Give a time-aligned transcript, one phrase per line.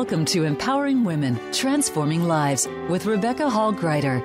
[0.00, 4.22] Welcome to Empowering Women, Transforming Lives with Rebecca Hall Gruyter.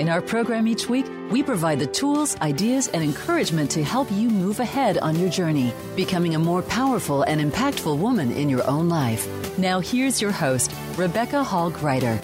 [0.00, 4.28] In our program each week, we provide the tools, ideas, and encouragement to help you
[4.28, 8.88] move ahead on your journey, becoming a more powerful and impactful woman in your own
[8.88, 9.28] life.
[9.58, 12.18] Now, here's your host, Rebecca Hall Gruyter.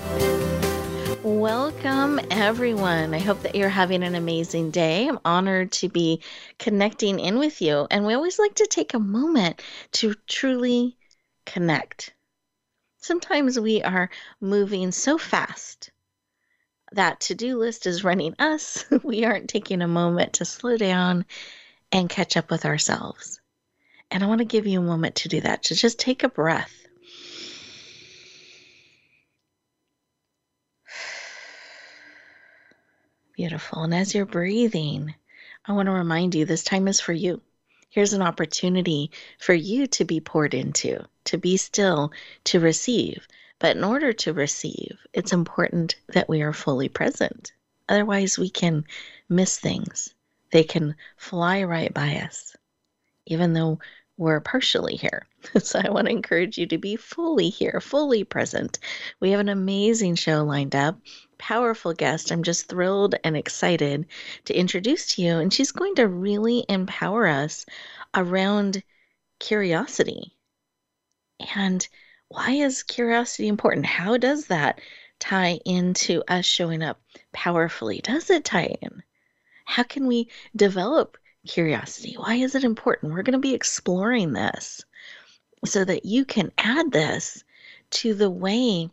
[1.22, 3.14] Welcome, everyone.
[3.14, 5.08] I hope that you're having an amazing day.
[5.08, 6.20] I'm honored to be
[6.58, 7.86] connecting in with you.
[7.92, 10.96] And we always like to take a moment to truly
[11.46, 12.12] connect
[13.08, 15.90] Sometimes we are moving so fast
[16.92, 18.84] that to do list is running us.
[19.02, 21.24] we aren't taking a moment to slow down
[21.90, 23.40] and catch up with ourselves.
[24.10, 26.28] And I want to give you a moment to do that, to just take a
[26.28, 26.86] breath.
[33.36, 33.84] Beautiful.
[33.84, 35.14] And as you're breathing,
[35.64, 37.40] I want to remind you this time is for you.
[37.98, 42.12] Here's an opportunity for you to be poured into, to be still,
[42.44, 43.26] to receive.
[43.58, 47.50] But in order to receive, it's important that we are fully present.
[47.88, 48.84] Otherwise, we can
[49.28, 50.14] miss things.
[50.52, 52.54] They can fly right by us,
[53.26, 53.80] even though
[54.16, 55.26] we're partially here.
[55.58, 58.78] So I want to encourage you to be fully here, fully present.
[59.18, 61.00] We have an amazing show lined up,
[61.38, 62.30] powerful guest.
[62.30, 64.06] I'm just thrilled and excited
[64.46, 65.38] to introduce to you.
[65.38, 67.64] And she's going to really empower us
[68.14, 68.82] around
[69.38, 70.34] curiosity.
[71.54, 71.86] And
[72.28, 73.86] why is curiosity important?
[73.86, 74.80] How does that
[75.18, 77.00] tie into us showing up
[77.32, 78.00] powerfully?
[78.02, 79.02] Does it tie in?
[79.64, 81.16] How can we develop
[81.46, 82.14] curiosity?
[82.14, 83.12] Why is it important?
[83.12, 84.84] We're going to be exploring this
[85.64, 87.44] so that you can add this
[87.90, 88.90] to the way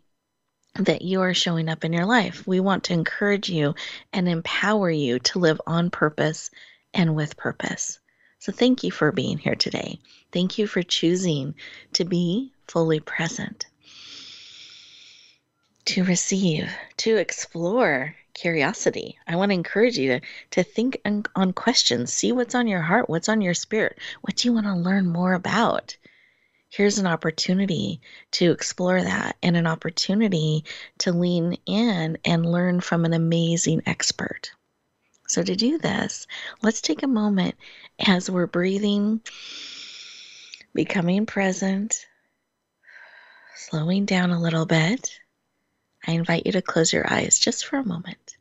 [0.78, 2.46] that you are showing up in your life.
[2.46, 3.74] We want to encourage you
[4.12, 6.50] and empower you to live on purpose
[6.92, 7.98] and with purpose.
[8.38, 9.98] So, thank you for being here today.
[10.32, 11.54] Thank you for choosing
[11.94, 13.66] to be fully present,
[15.86, 19.18] to receive, to explore curiosity.
[19.26, 20.20] I want to encourage you to,
[20.50, 24.36] to think on, on questions, see what's on your heart, what's on your spirit, what
[24.36, 25.96] do you want to learn more about?
[26.68, 28.00] Here's an opportunity
[28.32, 30.64] to explore that and an opportunity
[30.98, 34.50] to lean in and learn from an amazing expert.
[35.28, 36.26] So, to do this,
[36.62, 37.56] let's take a moment
[37.98, 39.20] as we're breathing,
[40.72, 42.06] becoming present,
[43.56, 45.18] slowing down a little bit.
[46.06, 48.36] I invite you to close your eyes just for a moment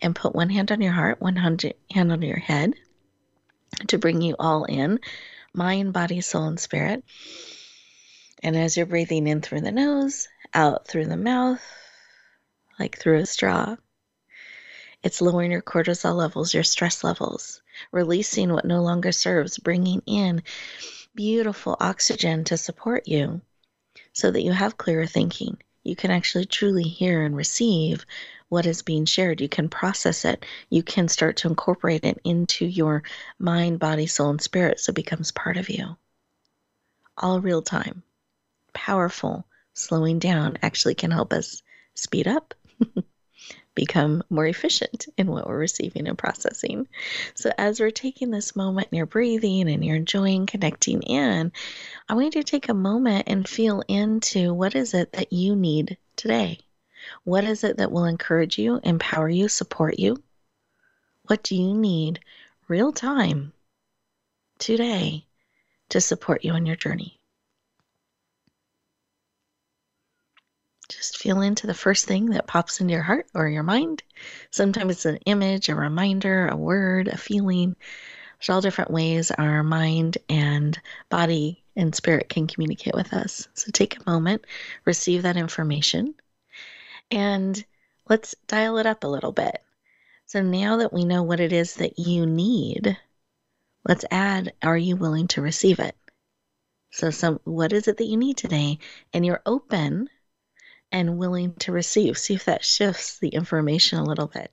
[0.00, 2.74] and put one hand on your heart, one hand on your head
[3.88, 5.00] to bring you all in
[5.56, 7.04] mind, body, soul, and spirit.
[8.42, 11.62] And as you're breathing in through the nose, out through the mouth,
[12.78, 13.76] like through a straw,
[15.02, 17.62] it's lowering your cortisol levels, your stress levels,
[17.92, 20.42] releasing what no longer serves, bringing in
[21.14, 23.40] beautiful oxygen to support you
[24.12, 25.58] so that you have clearer thinking.
[25.82, 28.04] You can actually truly hear and receive
[28.48, 29.40] what is being shared.
[29.40, 30.44] You can process it.
[30.70, 33.02] You can start to incorporate it into your
[33.38, 35.96] mind, body, soul, and spirit so it becomes part of you.
[37.16, 38.02] All real time.
[38.72, 39.46] Powerful.
[39.74, 41.62] Slowing down actually can help us
[41.94, 42.54] speed up.
[43.76, 46.88] become more efficient in what we're receiving and processing.
[47.34, 51.52] So, as we're taking this moment and you're breathing and you're enjoying connecting in,
[52.08, 55.54] I want you to take a moment and feel into what is it that you
[55.54, 56.58] need today?
[57.24, 60.22] What is it that will encourage you, empower you, support you?
[61.26, 62.20] What do you need
[62.68, 63.52] real time
[64.58, 65.26] today
[65.88, 67.20] to support you on your journey?
[70.88, 74.02] Just feel into the first thing that pops into your heart or your mind.
[74.50, 77.74] Sometimes it's an image, a reminder, a word, a feeling.
[78.38, 83.48] There's all different ways our mind and body and spirit can communicate with us.
[83.54, 84.44] So take a moment,
[84.84, 86.14] receive that information,
[87.10, 87.64] and
[88.08, 89.62] let's dial it up a little bit.
[90.26, 92.98] So now that we know what it is that you need,
[93.86, 95.96] let's add are you willing to receive it?
[96.90, 98.78] So some what is it that you need today?
[99.12, 100.08] And you're open
[100.90, 102.18] and willing to receive.
[102.18, 104.50] See if that shifts the information a little bit.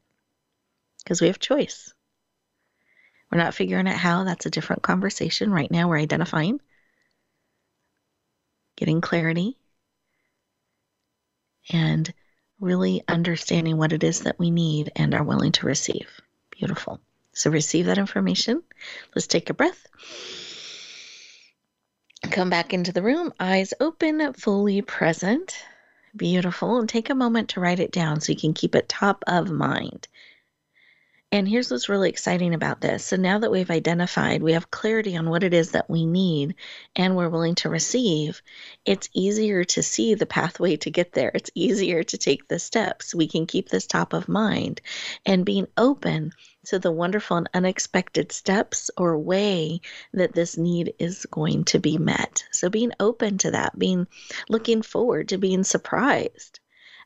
[1.03, 1.93] Because we have choice.
[3.31, 5.51] We're not figuring out how, that's a different conversation.
[5.51, 6.59] Right now, we're identifying,
[8.75, 9.57] getting clarity,
[11.71, 12.13] and
[12.63, 16.07] really understanding what it is that we need and are willing to receive.
[16.49, 16.99] Beautiful.
[17.33, 18.63] So receive that information.
[19.13, 19.85] Let's take a breath.
[22.31, 25.55] Come back into the room, eyes open, fully present.
[26.15, 26.79] Beautiful.
[26.79, 29.49] And take a moment to write it down so you can keep it top of
[29.49, 30.07] mind.
[31.33, 33.03] And here's what's really exciting about this.
[33.03, 36.53] So now that we've identified, we have clarity on what it is that we need
[36.95, 38.43] and we're willing to receive,
[38.85, 41.31] it's easier to see the pathway to get there.
[41.33, 43.15] It's easier to take the steps.
[43.15, 44.81] We can keep this top of mind
[45.25, 46.33] and being open
[46.65, 49.81] to the wonderful and unexpected steps or way
[50.13, 52.43] that this need is going to be met.
[52.51, 54.05] So being open to that, being
[54.49, 56.59] looking forward to being surprised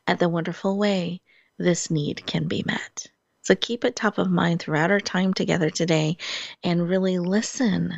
[0.06, 1.22] at the wonderful way
[1.56, 3.06] this need can be met.
[3.48, 6.18] So keep it top of mind throughout our time together today
[6.62, 7.94] and really listen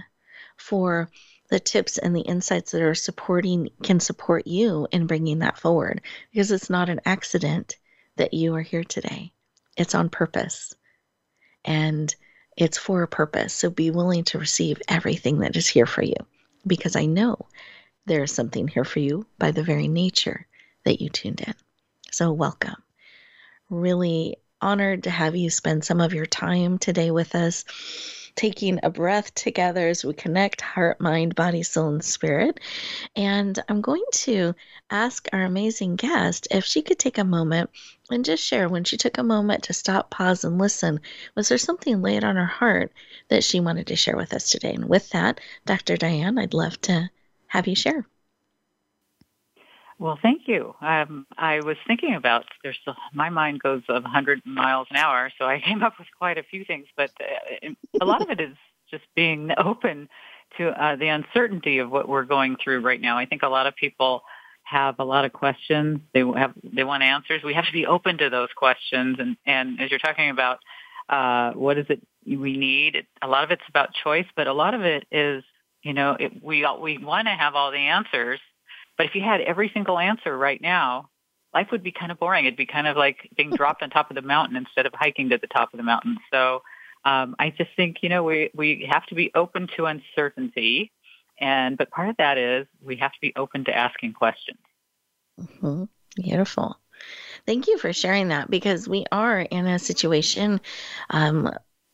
[0.57, 1.11] for
[1.49, 6.03] the tips and the insights that are supporting can support you in bringing that forward
[6.31, 7.79] because it's not an accident
[8.15, 9.33] that you are here today.
[9.77, 10.73] It's on purpose
[11.65, 12.15] and
[12.57, 13.53] it's for a purpose.
[13.53, 16.15] So be willing to receive everything that is here for you
[16.65, 17.49] because I know
[18.07, 20.47] there is something here for you by the very nature
[20.85, 21.55] that you tuned in.
[22.13, 22.77] So, welcome.
[23.69, 27.65] Really honored to have you spend some of your time today with us
[28.35, 32.61] taking a breath together as we connect heart, mind, body, soul, and spirit.
[33.17, 34.55] And I'm going to
[34.91, 37.71] ask our amazing guest if she could take a moment
[38.11, 41.01] and just share when she took a moment to stop, pause, and listen.
[41.37, 42.93] Was there something laid on her heart
[43.29, 44.75] that she wanted to share with us today?
[44.75, 45.97] And with that, Dr.
[45.97, 47.11] Diane, I'd love to
[47.49, 48.07] have you share.
[50.01, 50.75] Well, thank you.
[50.81, 55.31] Um, I was thinking about there's still, my mind goes of 100 miles an hour,
[55.39, 57.69] so I came up with quite a few things, but uh,
[58.01, 58.57] a lot of it is
[58.91, 60.09] just being open
[60.57, 63.19] to uh, the uncertainty of what we're going through right now.
[63.19, 64.23] I think a lot of people
[64.63, 66.01] have a lot of questions.
[66.15, 67.43] They have they want answers.
[67.45, 69.17] We have to be open to those questions.
[69.19, 70.61] And and as you're talking about
[71.11, 74.75] uh, what is it we need, a lot of it's about choice, but a lot
[74.75, 75.45] of it is
[75.83, 78.41] you know it, we we want to have all the answers
[79.01, 81.09] but if you had every single answer right now,
[81.55, 82.45] life would be kind of boring.
[82.45, 85.31] It'd be kind of like being dropped on top of the mountain instead of hiking
[85.31, 86.19] to the top of the mountain.
[86.31, 86.61] So
[87.07, 90.93] um, I just think, you know, we, we have to be open to uncertainty.
[91.41, 94.59] And, but part of that is we have to be open to asking questions.
[95.41, 95.85] Mm-hmm.
[96.17, 96.77] Beautiful.
[97.47, 100.61] Thank you for sharing that because we are in a situation
[101.09, 101.51] um,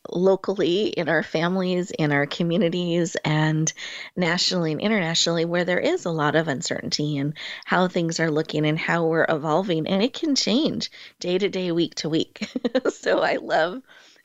[0.09, 3.71] locally in our families, in our communities, and
[4.15, 7.33] nationally and internationally, where there is a lot of uncertainty and
[7.65, 9.87] how things are looking and how we're evolving.
[9.87, 12.49] And it can change day to day, week to week.
[12.89, 13.81] so I love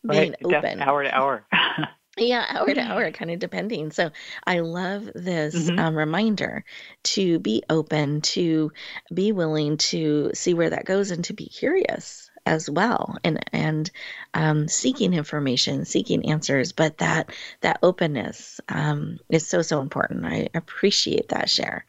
[0.08, 0.56] being right.
[0.56, 0.81] open.
[0.81, 1.44] Hour to hour.
[2.17, 3.90] yeah, hour to hour, kind of depending.
[3.90, 4.11] So
[4.46, 5.79] I love this mm-hmm.
[5.79, 6.64] um, reminder
[7.05, 8.73] to be open, to
[9.12, 13.91] be willing to see where that goes, and to be curious as well and and
[14.35, 17.31] um, seeking information seeking answers but that
[17.61, 20.25] that openness um, is so so important.
[20.27, 21.87] I appreciate that share.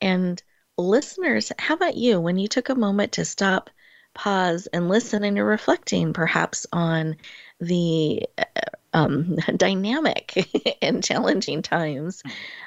[0.00, 0.42] And
[0.78, 2.20] listeners how about you?
[2.20, 3.70] When you took a moment to stop
[4.14, 7.16] pause and listen and you're reflecting perhaps on
[7.60, 8.44] the uh,
[8.92, 10.48] um, dynamic
[10.82, 12.22] and challenging times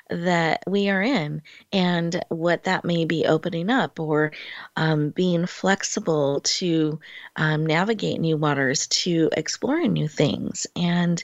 [0.10, 1.42] that we are in
[1.72, 4.32] and what that may be opening up or
[4.76, 7.00] um, being flexible to
[7.36, 10.68] um, navigate new waters, to exploring new things.
[10.76, 11.24] And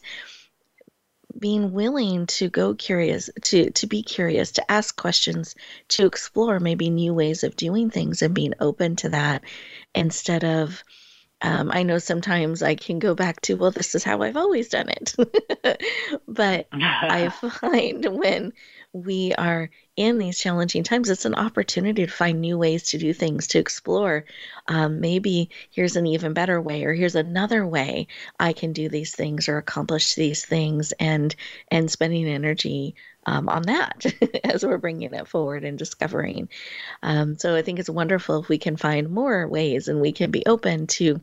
[1.37, 5.55] being willing to go curious to to be curious to ask questions
[5.87, 9.43] to explore maybe new ways of doing things and being open to that
[9.95, 10.83] instead of
[11.41, 14.69] um, I know sometimes I can go back to, well, this is how I've always
[14.69, 15.15] done it.
[16.27, 17.29] but I
[17.61, 18.53] find when
[18.93, 23.13] we are in these challenging times, it's an opportunity to find new ways to do
[23.13, 24.25] things, to explore.
[24.67, 28.07] Um, maybe here's an even better way, or here's another way
[28.39, 31.35] I can do these things or accomplish these things, and
[31.69, 32.95] and spending energy
[33.25, 34.05] um, on that
[34.43, 36.49] as we're bringing it forward and discovering.
[37.01, 40.31] Um, so I think it's wonderful if we can find more ways and we can
[40.31, 41.21] be open to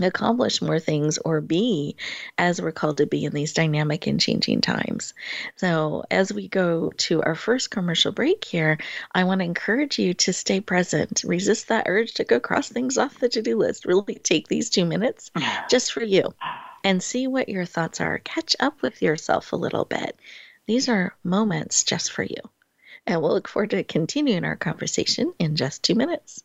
[0.00, 1.96] accomplish more things or be
[2.38, 5.14] as we're called to be in these dynamic and changing times.
[5.56, 8.78] So, as we go to our first commercial break here,
[9.12, 11.22] I want to encourage you to stay present.
[11.24, 13.84] Resist that urge to go cross things off the to do list.
[13.84, 15.30] Really take these two minutes
[15.68, 16.34] just for you
[16.84, 18.18] and see what your thoughts are.
[18.18, 20.16] Catch up with yourself a little bit.
[20.66, 22.40] These are moments just for you.
[23.06, 26.44] And we'll look forward to continuing our conversation in just two minutes.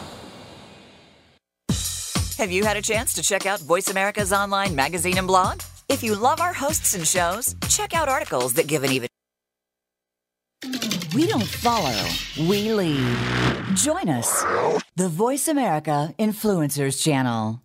[2.41, 5.61] Have you had a chance to check out Voice America's online magazine and blog?
[5.89, 9.07] If you love our hosts and shows, check out articles that give an even.
[11.13, 12.03] We don't follow,
[12.39, 13.15] we lead.
[13.75, 14.41] Join us,
[14.95, 17.61] the Voice America Influencers Channel.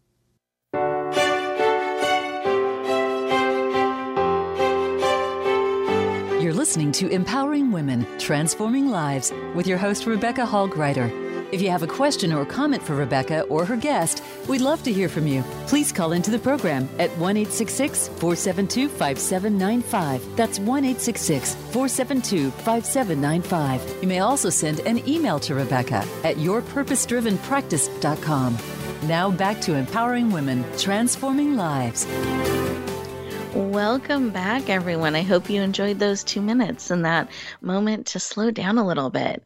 [6.42, 11.25] You're listening to Empowering Women, Transforming Lives with your host, Rebecca Hall Gruyter.
[11.52, 14.92] If you have a question or comment for Rebecca or her guest, we'd love to
[14.92, 15.44] hear from you.
[15.68, 20.36] Please call into the program at 1 472 5795.
[20.36, 23.98] That's 1 472 5795.
[24.02, 28.58] You may also send an email to Rebecca at yourpurposedrivenpractice.com.
[29.02, 32.06] Now back to Empowering Women, Transforming Lives.
[33.54, 35.14] Welcome back, everyone.
[35.14, 37.28] I hope you enjoyed those two minutes and that
[37.60, 39.44] moment to slow down a little bit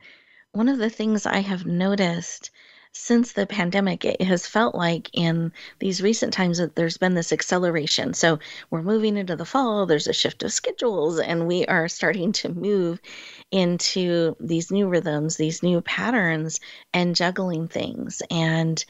[0.53, 2.51] one of the things I have noticed
[2.93, 7.33] since the pandemic, it has felt like in these recent times that there's been this
[7.33, 8.15] acceleration.
[8.15, 12.33] So we're moving into the fall, there's a shift of schedules, and we are starting
[12.33, 13.01] to move
[13.53, 16.59] into these new rhythms, these new patterns,
[16.93, 18.23] and juggling things.
[18.29, 18.85] And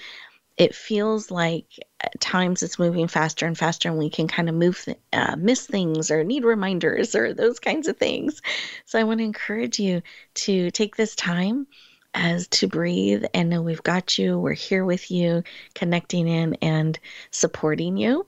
[0.57, 1.67] it feels like
[2.03, 5.67] at times it's moving faster and faster and we can kind of move uh, miss
[5.67, 8.41] things or need reminders or those kinds of things
[8.87, 10.03] so i want to encourage you
[10.35, 11.67] to take this time
[12.15, 14.39] as to breathe and know we've got you.
[14.39, 16.99] We're here with you, connecting in and
[17.31, 18.27] supporting you.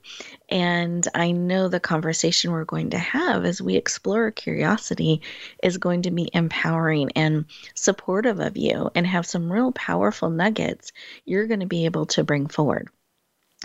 [0.49, 5.21] And I know the conversation we're going to have as we explore curiosity
[5.61, 10.91] is going to be empowering and supportive of you and have some real powerful nuggets
[11.25, 12.89] you're going to be able to bring forward.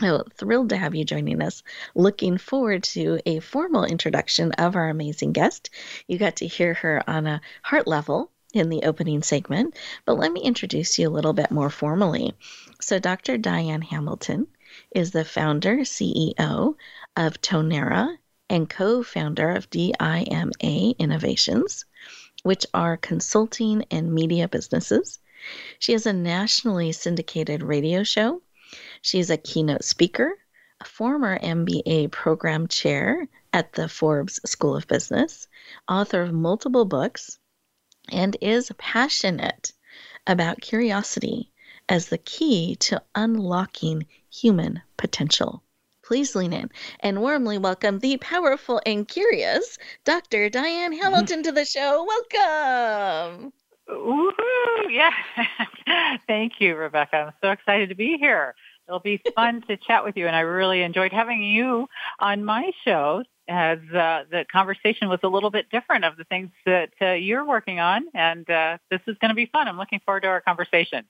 [0.00, 1.64] So thrilled to have you joining us.
[1.96, 5.70] Looking forward to a formal introduction of our amazing guest.
[6.06, 10.30] You got to hear her on a heart level in the opening segment, but let
[10.30, 12.34] me introduce you a little bit more formally.
[12.80, 13.38] So, Dr.
[13.38, 14.46] Diane Hamilton
[14.94, 16.76] is the founder, CEO
[17.16, 21.86] of Tonerra, and co founder of DIMA Innovations,
[22.44, 25.18] which are consulting and media businesses.
[25.80, 28.42] She has a nationally syndicated radio show.
[29.02, 30.36] She's a keynote speaker,
[30.80, 35.48] a former MBA program chair at the Forbes School of Business,
[35.88, 37.38] author of multiple books,
[38.10, 39.72] and is passionate
[40.26, 41.50] about curiosity
[41.88, 45.62] as the key to unlocking human potential.
[46.02, 50.48] Please lean in and warmly welcome the powerful and curious Dr.
[50.48, 52.06] Diane Hamilton to the show.
[52.06, 53.52] Welcome.
[53.88, 54.90] Woohoo!
[54.90, 55.10] Yeah.
[56.26, 57.16] Thank you, Rebecca.
[57.16, 58.54] I'm so excited to be here.
[58.88, 62.72] It'll be fun to chat with you, and I really enjoyed having you on my
[62.84, 67.12] show as uh, the conversation was a little bit different of the things that uh,
[67.12, 69.68] you're working on, and uh, this is going to be fun.
[69.68, 71.04] I'm looking forward to our conversation.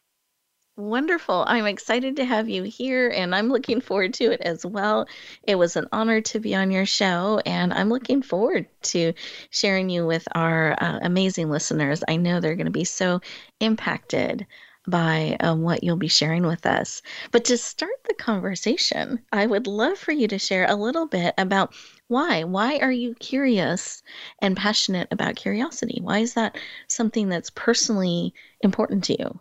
[0.76, 1.44] Wonderful.
[1.49, 5.08] I'm excited to have you here, and I'm looking forward to it as well.
[5.42, 9.12] It was an honor to be on your show, and I'm looking forward to
[9.50, 12.04] sharing you with our uh, amazing listeners.
[12.06, 13.20] I know they're going to be so
[13.58, 14.47] impacted
[14.90, 17.02] by um, what you'll be sharing with us.
[17.30, 21.35] But to start the conversation, I would love for you to share a little bit
[21.38, 21.75] about
[22.09, 22.45] why.
[22.45, 24.02] Why are you curious
[24.40, 26.00] and passionate about curiosity?
[26.02, 29.40] Why is that something that's personally important to you?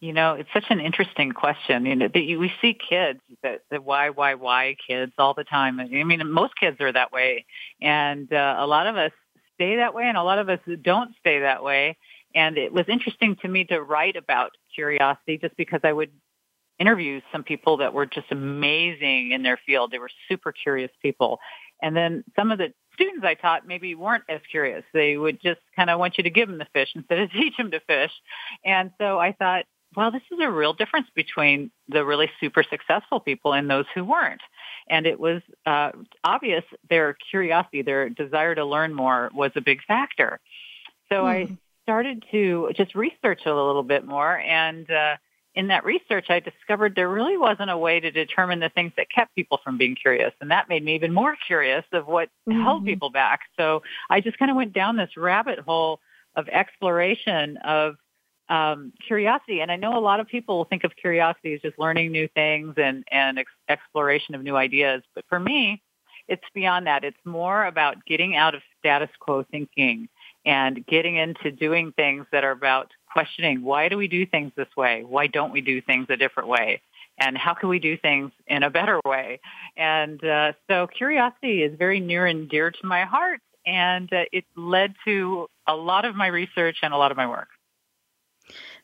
[0.00, 1.86] You know, it's such an interesting question.
[1.86, 5.42] You know, that you, we see kids that the why, why, why kids all the
[5.42, 5.80] time.
[5.80, 7.46] I mean, most kids are that way,
[7.80, 9.12] and uh, a lot of us
[9.54, 11.96] stay that way, and a lot of us don't stay that way.
[12.36, 16.10] And it was interesting to me to write about curiosity just because I would
[16.78, 19.90] interview some people that were just amazing in their field.
[19.90, 21.40] They were super curious people.
[21.80, 24.84] And then some of the students I taught maybe weren't as curious.
[24.92, 27.56] They would just kind of want you to give them the fish instead of teach
[27.56, 28.12] them to fish.
[28.62, 29.64] And so I thought,
[29.96, 34.04] well, this is a real difference between the really super successful people and those who
[34.04, 34.42] weren't.
[34.90, 39.82] And it was uh, obvious their curiosity, their desire to learn more was a big
[39.84, 40.38] factor.
[41.08, 41.24] So mm.
[41.24, 45.16] I started to just research a little bit more and uh,
[45.56, 49.10] in that research, I discovered there really wasn't a way to determine the things that
[49.10, 50.32] kept people from being curious.
[50.40, 52.62] And that made me even more curious of what mm-hmm.
[52.62, 53.40] held people back.
[53.56, 56.00] So I just kind of went down this rabbit hole
[56.36, 57.96] of exploration of
[58.50, 59.62] um, curiosity.
[59.62, 62.74] And I know a lot of people think of curiosity as just learning new things
[62.76, 65.02] and, and ex- exploration of new ideas.
[65.14, 65.82] But for me,
[66.28, 67.02] it's beyond that.
[67.02, 70.08] It's more about getting out of status quo thinking
[70.46, 74.68] and getting into doing things that are about questioning why do we do things this
[74.76, 75.02] way?
[75.02, 76.80] Why don't we do things a different way?
[77.18, 79.40] And how can we do things in a better way?
[79.76, 84.44] And uh, so curiosity is very near and dear to my heart, and uh, it
[84.54, 87.48] led to a lot of my research and a lot of my work.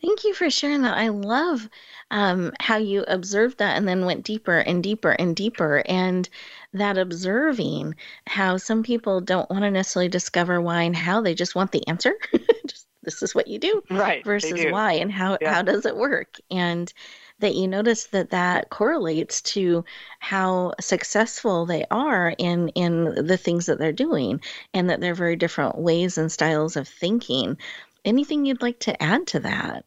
[0.03, 0.97] Thank you for sharing that.
[0.97, 1.69] I love
[2.11, 5.83] um, how you observed that and then went deeper and deeper and deeper.
[5.87, 6.29] And
[6.73, 7.95] that observing
[8.27, 11.87] how some people don't want to necessarily discover why and how, they just want the
[11.87, 12.15] answer.
[12.67, 13.83] just this is what you do.
[13.91, 14.25] Right.
[14.25, 14.73] Versus do.
[14.73, 15.53] why and how, yeah.
[15.55, 16.37] how does it work?
[16.51, 16.93] And
[17.41, 19.85] that you notice that that correlates to
[20.21, 24.41] how successful they are in in the things that they're doing
[24.73, 27.59] and that they're very different ways and styles of thinking
[28.05, 29.85] anything you'd like to add to that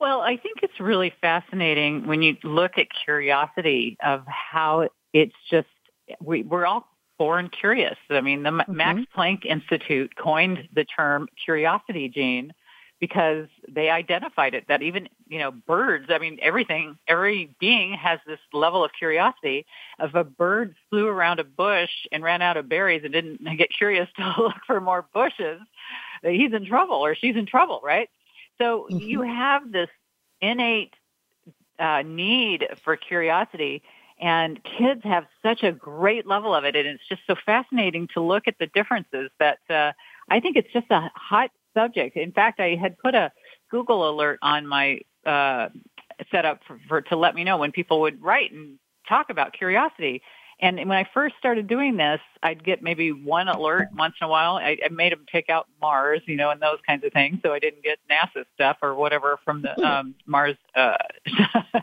[0.00, 5.68] well, I think it's really fascinating when you look at curiosity of how it's just
[6.20, 6.86] we, we're all
[7.18, 7.96] born curious.
[8.10, 8.76] I mean, the mm-hmm.
[8.76, 12.52] Max Planck Institute coined the term curiosity gene
[13.00, 18.20] because they identified it that even, you know, birds, I mean, everything, every being has
[18.26, 19.66] this level of curiosity.
[19.98, 23.68] If a bird flew around a bush and ran out of berries and didn't get
[23.70, 25.60] curious to look for more bushes,
[26.22, 28.08] he's in trouble or she's in trouble, right?
[28.58, 28.98] So mm-hmm.
[28.98, 29.88] you have this
[30.40, 30.94] innate
[31.78, 33.82] uh, need for curiosity,
[34.18, 38.20] and kids have such a great level of it, and it's just so fascinating to
[38.20, 39.30] look at the differences.
[39.38, 39.92] That uh,
[40.30, 42.16] I think it's just a hot subject.
[42.16, 43.30] In fact, I had put a
[43.70, 45.68] Google alert on my uh,
[46.30, 50.22] setup for, for to let me know when people would write and talk about curiosity.
[50.58, 54.28] And when I first started doing this, I'd get maybe one alert once in a
[54.28, 54.56] while.
[54.56, 57.52] I, I made them pick out Mars, you know, and those kinds of things, so
[57.52, 60.96] I didn't get NASA stuff or whatever from the um, Mars uh,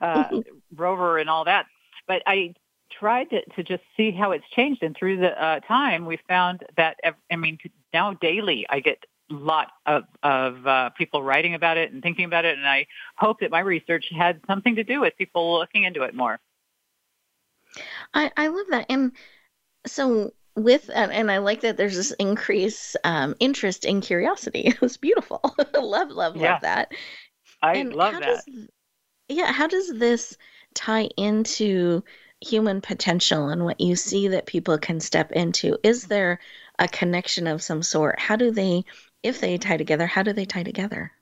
[0.00, 0.40] uh,
[0.74, 1.66] rover and all that.
[2.08, 2.54] But I
[2.90, 6.64] tried to, to just see how it's changed, and through the uh, time, we found
[6.78, 6.96] that
[7.30, 7.58] I mean,
[7.92, 12.24] now daily I get a lot of of uh, people writing about it and thinking
[12.24, 15.84] about it, and I hope that my research had something to do with people looking
[15.84, 16.38] into it more.
[18.14, 18.86] I, I love that.
[18.88, 19.12] And
[19.86, 24.74] so with and, and I like that there's this increase um, interest in curiosity.
[24.82, 25.40] It's beautiful.
[25.74, 26.52] love, love, yeah.
[26.52, 26.92] love that.
[27.62, 28.44] I and love that.
[28.46, 28.68] Does,
[29.28, 30.36] yeah, how does this
[30.74, 32.02] tie into
[32.40, 35.78] human potential and what you see that people can step into?
[35.82, 36.40] Is there
[36.78, 38.20] a connection of some sort?
[38.20, 38.84] How do they,
[39.22, 41.12] if they tie together, how do they tie together?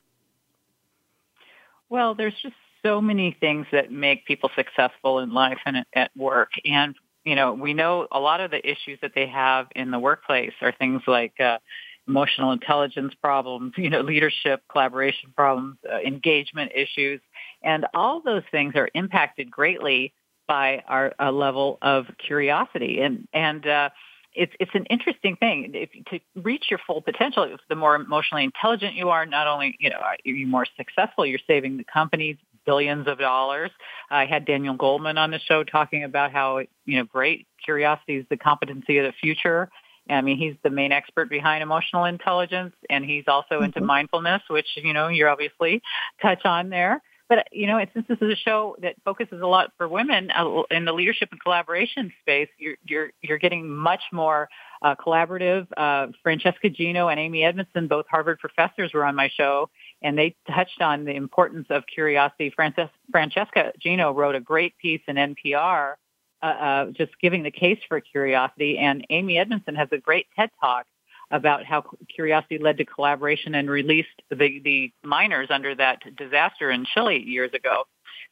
[1.89, 6.51] Well, there's just so many things that make people successful in life and at work.
[6.65, 6.95] And,
[7.25, 10.53] you know, we know a lot of the issues that they have in the workplace
[10.61, 11.59] are things like uh,
[12.07, 17.21] emotional intelligence problems, you know, leadership, collaboration problems, uh, engagement issues.
[17.63, 20.13] And all those things are impacted greatly
[20.47, 23.01] by our level of curiosity.
[23.01, 23.91] And, and, uh,
[24.37, 25.71] it's it's an interesting thing.
[25.75, 29.91] If, to reach your full potential, the more emotionally intelligent you are, not only you
[29.91, 33.71] know are you more successful, you're saving the companies billions of dollars.
[34.11, 38.27] I had Daniel Goleman on the show talking about how, you know, great curiosity is
[38.31, 39.71] the competency of the future.
[40.09, 43.87] I mean, he's the main expert behind emotional intelligence, and he's also into mm-hmm.
[43.87, 45.81] mindfulness, which, you know, you're obviously
[46.21, 47.03] touch on there.
[47.27, 50.65] But, you know, since this is a show that focuses a lot for women uh,
[50.71, 54.51] in the leadership and collaboration space, you're, you're, you're getting much more
[54.83, 55.67] uh, collaborative.
[55.75, 59.71] Uh, Francesca Gino and Amy Edmondson, both Harvard professors, were on my show,
[60.05, 62.51] and they touched on the importance of curiosity.
[62.51, 65.95] Frances- Francesca Gino wrote a great piece in NPR
[66.43, 70.51] uh, uh, just giving the case for curiosity, and Amy Edmondson has a great TED
[70.61, 70.87] Talk
[71.31, 71.83] about how
[72.15, 77.51] curiosity led to collaboration and released the, the miners under that disaster in Chile years
[77.55, 77.85] ago.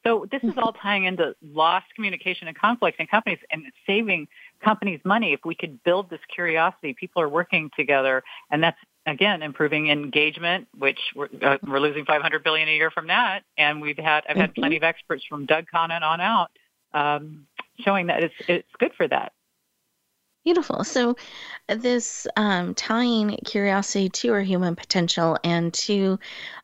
[0.05, 4.29] So this is all tying into lost communication and conflict in companies and saving
[4.63, 5.33] companies money.
[5.33, 10.69] If we could build this curiosity, people are working together, and that's again improving engagement,
[10.77, 13.43] which we're, uh, we're losing 500 billion a year from that.
[13.59, 16.51] And we've had I've had plenty of experts from Doug Conant on out
[16.95, 17.47] um,
[17.81, 19.33] showing that it's it's good for that.
[20.45, 20.83] Beautiful.
[20.83, 21.15] So,
[21.69, 26.19] this um, tying curiosity to our human potential and to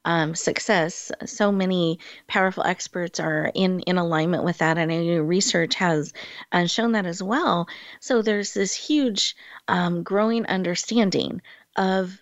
[0.05, 5.21] um, success, so many powerful experts are in, in alignment with that, and I know
[5.21, 6.13] research has
[6.51, 7.69] uh, shown that as well.
[8.01, 9.37] So, there's this huge
[9.69, 11.41] um, growing understanding
[11.77, 12.21] of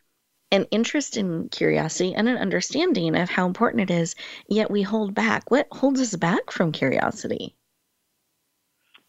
[0.52, 4.14] an interest in curiosity and an understanding of how important it is,
[4.48, 5.50] yet we hold back.
[5.50, 7.56] What holds us back from curiosity?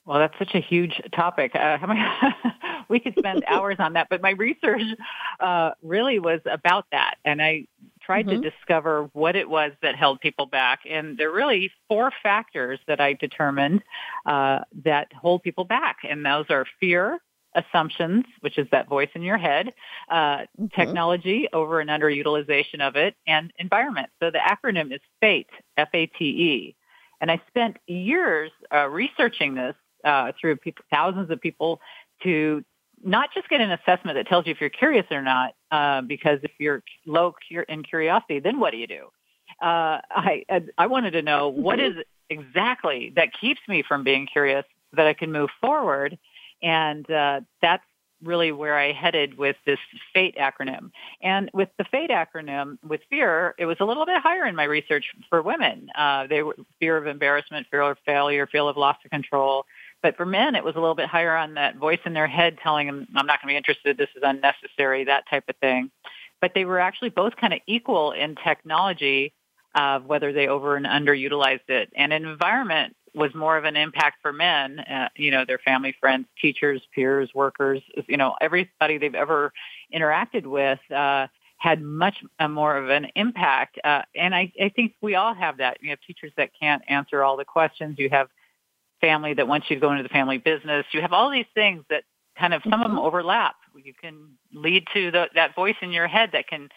[0.07, 1.53] Well, that's such a huge topic.
[1.53, 1.77] Uh,
[2.89, 4.81] we could spend hours on that, but my research
[5.41, 7.67] uh, really was about that, and I
[8.01, 8.41] tried mm-hmm.
[8.41, 10.79] to discover what it was that held people back.
[10.89, 13.83] And there are really four factors that I determined
[14.25, 17.19] uh, that hold people back, and those are fear,
[17.55, 19.73] assumptions, which is that voice in your head,
[20.09, 20.67] uh, mm-hmm.
[20.75, 24.09] technology, over and underutilization of it, and environment.
[24.21, 26.75] So the acronym is FATE, F-A-T-E.
[27.19, 31.81] And I spent years uh, researching this uh, through people, thousands of people
[32.23, 32.63] to
[33.03, 36.39] not just get an assessment that tells you if you're curious or not, uh, because
[36.43, 37.33] if you're low
[37.69, 39.07] in curiosity, then what do you do?
[39.61, 40.43] Uh, I
[40.77, 41.95] I wanted to know what is
[42.29, 46.17] exactly that keeps me from being curious so that I can move forward,
[46.61, 47.83] and uh, that's
[48.23, 49.77] really where I headed with this
[50.13, 50.89] FATE acronym.
[51.21, 54.63] And with the FATE acronym, with fear, it was a little bit higher in my
[54.63, 55.89] research for women.
[55.95, 59.65] Uh, they were fear of embarrassment, fear of failure, fear of loss of control,
[60.01, 62.57] but for men, it was a little bit higher on that voice in their head
[62.61, 65.91] telling them, I'm not going to be interested, this is unnecessary, that type of thing.
[66.39, 69.33] But they were actually both kind of equal in technology,
[69.73, 71.91] uh, whether they over and underutilized it.
[71.95, 75.95] And in environment was more of an impact for men, uh, you know, their family,
[75.99, 79.51] friends, teachers, peers, workers, you know, everybody they've ever
[79.93, 80.79] interacted with.
[80.91, 81.27] Uh,
[81.57, 83.79] had much uh, more of an impact.
[83.83, 85.77] Uh, and I, I think we all have that.
[85.81, 87.97] You have teachers that can't answer all the questions.
[87.97, 88.29] You have
[89.01, 90.85] family that wants you to go into the family business.
[90.91, 92.03] You have all these things that
[92.37, 93.05] kind of some of them mm-hmm.
[93.05, 93.55] overlap.
[93.75, 96.69] You can lead to the, that voice in your head that can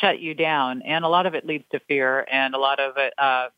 [0.00, 2.96] shut you down, and a lot of it leads to fear, and a lot of
[2.96, 3.14] it.
[3.16, 3.48] Uh,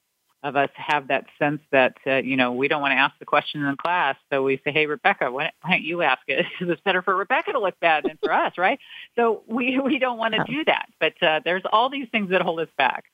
[0.42, 3.24] of us have that sense that uh, you know we don't want to ask the
[3.24, 6.46] question in class, so we say, "Hey, Rebecca, why, why don't you ask it?
[6.58, 8.78] Because it's better for Rebecca to look bad than for us, right?"
[9.16, 12.42] So we we don't want to do that, but uh, there's all these things that
[12.42, 13.04] hold us back.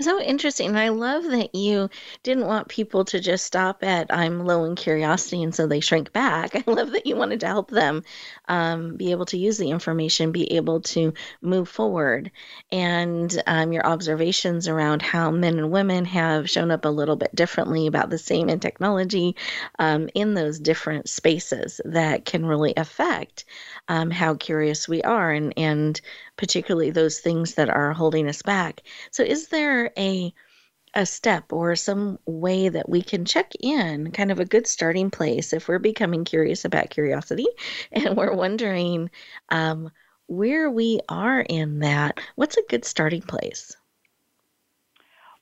[0.00, 0.76] So interesting.
[0.76, 1.88] I love that you
[2.22, 6.12] didn't want people to just stop at I'm low in curiosity and so they shrink
[6.12, 6.54] back.
[6.68, 8.02] I love that you wanted to help them
[8.48, 12.30] um, be able to use the information, be able to move forward.
[12.70, 17.34] And um, your observations around how men and women have shown up a little bit
[17.34, 19.36] differently about the same in technology
[19.78, 23.44] um, in those different spaces that can really affect
[23.88, 26.00] um, how curious we are and, and
[26.36, 28.82] particularly those things that are holding us back.
[29.10, 30.32] So, is there a
[30.94, 35.10] a step or some way that we can check in, kind of a good starting
[35.10, 37.46] place if we're becoming curious about curiosity
[37.92, 39.10] and we're wondering
[39.50, 39.90] um,
[40.26, 42.18] where we are in that?
[42.34, 43.76] What's a good starting place?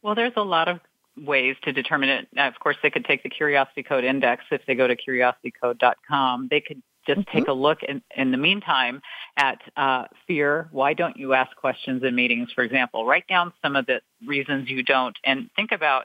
[0.03, 0.81] Well, there's a lot of
[1.17, 2.29] ways to determine it.
[2.37, 6.49] Of course, they could take the Curiosity Code Index if they go to curiositycode.com.
[6.51, 7.39] They could just mm-hmm.
[7.39, 9.01] take a look in, in the meantime
[9.37, 10.69] at uh, fear.
[10.73, 13.07] Why don't you ask questions in meetings, for example?
[13.07, 16.05] Write down some of the reasons you don't and think about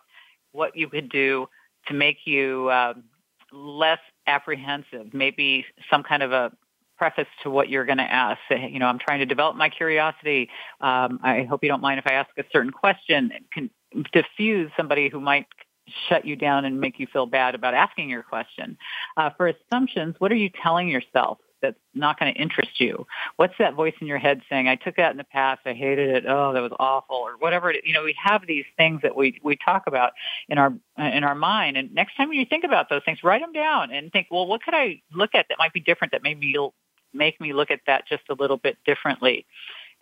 [0.52, 1.48] what you could do
[1.88, 2.94] to make you uh,
[3.52, 6.52] less apprehensive, maybe some kind of a
[6.98, 8.40] preface to what you're going to ask.
[8.50, 10.50] Say, you know, I'm trying to develop my curiosity.
[10.82, 13.32] Um, I hope you don't mind if I ask a certain question.
[13.34, 13.70] It can
[14.14, 15.48] diffuse somebody who might
[16.08, 18.78] shut you down and make you feel bad about asking your question.
[19.18, 23.06] Uh, for assumptions, what are you telling yourself that's not going to interest you?
[23.36, 26.10] What's that voice in your head saying, I took that in the past, I hated
[26.10, 27.70] it, oh, that was awful, or whatever.
[27.72, 30.14] It, you know, we have these things that we, we talk about
[30.48, 31.76] in our, in our mind.
[31.76, 34.64] And next time you think about those things, write them down and think, well, what
[34.64, 36.74] could I look at that might be different that maybe you'll
[37.14, 39.46] make me look at that just a little bit differently.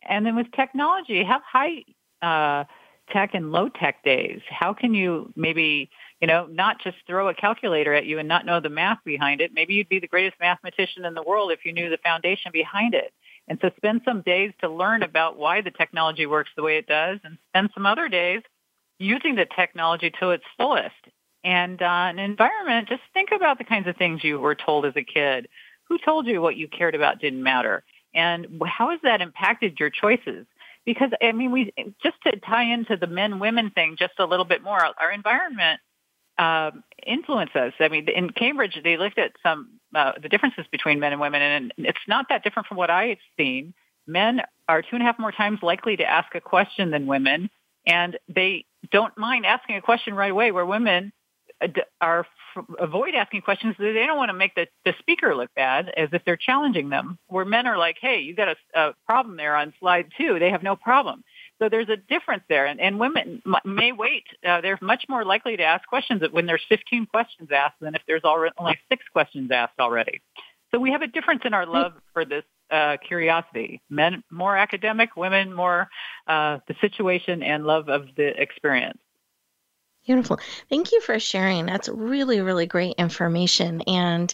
[0.08, 1.84] And then with technology, have high,
[2.22, 2.66] uh,
[3.10, 4.42] tech and low tech days?
[4.50, 5.90] How can you maybe,
[6.22, 9.42] you know, not just throw a calculator at you and not know the math behind
[9.42, 9.52] it?
[9.54, 12.94] Maybe you'd be the greatest mathematician in the world if you knew the foundation behind
[12.94, 13.14] it.
[13.48, 16.88] And so spend some days to learn about why the technology works the way it
[16.88, 18.42] does and spend some other days
[19.00, 20.96] using the technology to its fullest.
[21.44, 24.96] And uh, an environment, just think about the kinds of things you were told as
[24.98, 25.48] a kid.
[25.88, 27.84] Who told you what you cared about didn't matter?
[28.14, 30.46] And how has that impacted your choices?
[30.88, 34.46] Because I mean, we just to tie into the men women thing just a little
[34.46, 34.80] bit more.
[34.80, 35.82] Our environment
[36.40, 37.74] um, influence us.
[37.82, 41.42] I mean, in Cambridge, they looked at some uh, the differences between men and women,
[41.42, 43.74] and it's not that different from what I've seen.
[44.08, 47.50] Men are two and a half more times likely to ask a question than women,
[47.86, 50.54] and they don't mind asking a question right away.
[50.54, 51.12] Where women
[51.62, 51.68] uh,
[52.00, 52.26] are
[52.80, 53.76] avoid asking questions.
[53.78, 57.18] They don't want to make the, the speaker look bad as if they're challenging them.
[57.28, 60.40] Where men are like, hey, you got a, a problem there on slide two.
[60.40, 61.24] They have no problem.
[61.60, 62.66] So there's a difference there.
[62.66, 64.26] And, and women may wait.
[64.46, 68.02] Uh, they're much more likely to ask questions when there's 15 questions asked than if
[68.08, 70.22] there's already only six questions asked already.
[70.72, 73.82] So we have a difference in our love for this uh, curiosity.
[73.90, 75.88] Men more academic, women more
[76.28, 79.00] uh, the situation and love of the experience.
[80.08, 80.40] Beautiful.
[80.70, 81.66] Thank you for sharing.
[81.66, 83.82] That's really, really great information.
[83.82, 84.34] And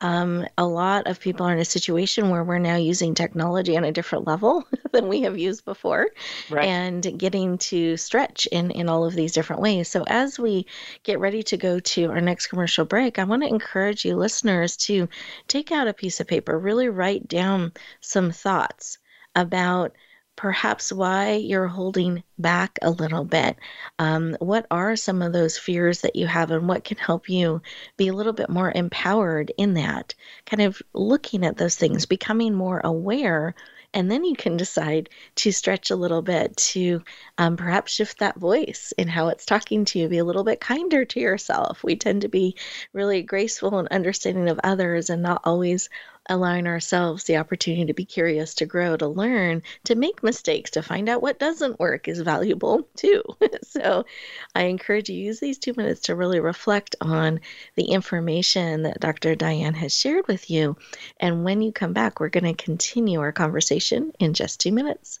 [0.00, 3.84] um, a lot of people are in a situation where we're now using technology on
[3.84, 6.08] a different level than we have used before
[6.50, 6.66] right.
[6.66, 9.88] and getting to stretch in, in all of these different ways.
[9.88, 10.66] So, as we
[11.04, 14.76] get ready to go to our next commercial break, I want to encourage you listeners
[14.88, 15.08] to
[15.48, 18.98] take out a piece of paper, really write down some thoughts
[19.34, 19.92] about
[20.36, 23.56] perhaps why you're holding back a little bit.
[23.98, 27.62] Um, what are some of those fears that you have, and what can help you
[27.96, 30.14] be a little bit more empowered in that?
[30.46, 33.54] Kind of looking at those things, becoming more aware.
[33.94, 37.04] And then you can decide to stretch a little bit to
[37.38, 40.60] um, perhaps shift that voice in how it's talking to you, be a little bit
[40.60, 41.84] kinder to yourself.
[41.84, 42.56] We tend to be
[42.92, 45.88] really graceful and understanding of others and not always
[46.28, 50.82] allowing ourselves the opportunity to be curious, to grow, to learn, to make mistakes, to
[50.82, 53.22] find out what doesn't work is valuable too.
[53.62, 54.04] so
[54.54, 57.40] I encourage you use these two minutes to really reflect on
[57.74, 59.34] the information that Dr.
[59.34, 60.76] Diane has shared with you.
[61.20, 65.20] And when you come back, we're going to continue our conversation in just two minutes.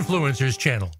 [0.00, 0.99] Influencers channel.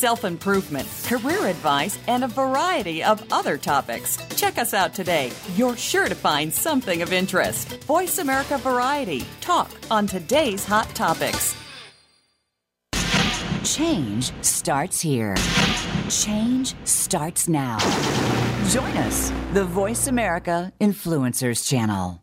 [0.00, 4.16] self improvement, career advice, and a variety of other topics.
[4.36, 5.30] Check us out today.
[5.56, 7.84] You're sure to find something of interest.
[7.84, 9.24] Voice America Variety.
[9.42, 11.54] Talk on today's hot topics.
[13.64, 15.36] Change starts here.
[16.08, 17.78] Change starts now.
[18.68, 22.22] Join us, the Voice America Influencers Channel.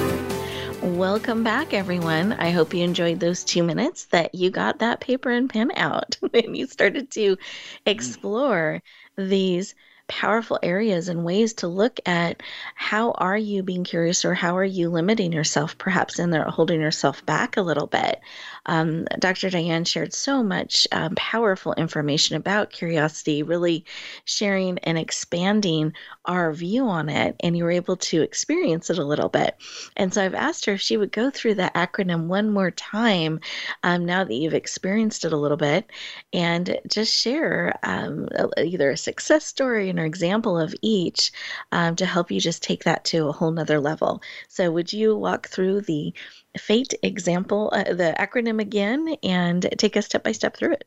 [0.83, 2.33] Welcome back, everyone.
[2.33, 6.17] I hope you enjoyed those two minutes that you got that paper and pen out
[6.33, 7.37] and you started to
[7.85, 8.81] explore
[9.15, 9.75] these
[10.07, 12.41] powerful areas and ways to look at
[12.75, 17.25] how are you being curious or how are you limiting yourself, perhaps there holding yourself
[17.25, 18.19] back a little bit.
[18.65, 19.49] Um, Dr.
[19.49, 23.85] Diane shared so much um, powerful information about curiosity, really
[24.25, 25.93] sharing and expanding
[26.25, 29.55] our view on it, and you were able to experience it a little bit.
[29.97, 33.39] And so I've asked her if she would go through the acronym one more time
[33.83, 35.89] um, now that you've experienced it a little bit
[36.33, 41.31] and just share um, either a success story or an example of each
[41.71, 44.21] um, to help you just take that to a whole nother level.
[44.47, 46.13] So, would you walk through the
[46.57, 50.85] FATE example, uh, the acronym again, and take us step by step through it?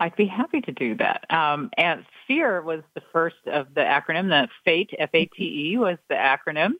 [0.00, 1.24] I'd be happy to do that.
[1.30, 4.28] Um, and FEAR was the first of the acronym.
[4.28, 6.72] The FATE, F-A-T-E, was the acronym.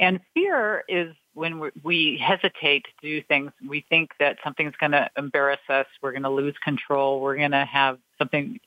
[0.00, 3.52] And fear is when we hesitate to do things.
[3.66, 5.86] We think that something's going to embarrass us.
[6.02, 7.20] We're going to lose control.
[7.20, 8.58] We're going to have something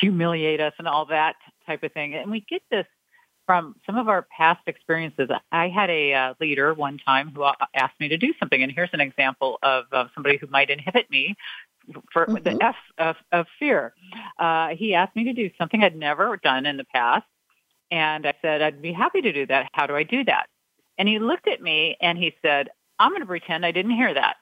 [0.00, 1.36] humiliate us and all that
[1.66, 2.14] type of thing.
[2.14, 2.86] And we get this
[3.50, 5.28] from some of our past experiences.
[5.50, 8.90] I had a uh, leader one time who asked me to do something, and here's
[8.92, 11.34] an example of, of somebody who might inhibit me
[12.12, 12.44] for mm-hmm.
[12.44, 13.92] the F of, of fear.
[14.38, 17.26] Uh, he asked me to do something I'd never done in the past,
[17.90, 19.68] and I said I'd be happy to do that.
[19.72, 20.46] How do I do that?
[20.96, 22.68] And he looked at me and he said,
[23.00, 24.36] "I'm going to pretend I didn't hear that."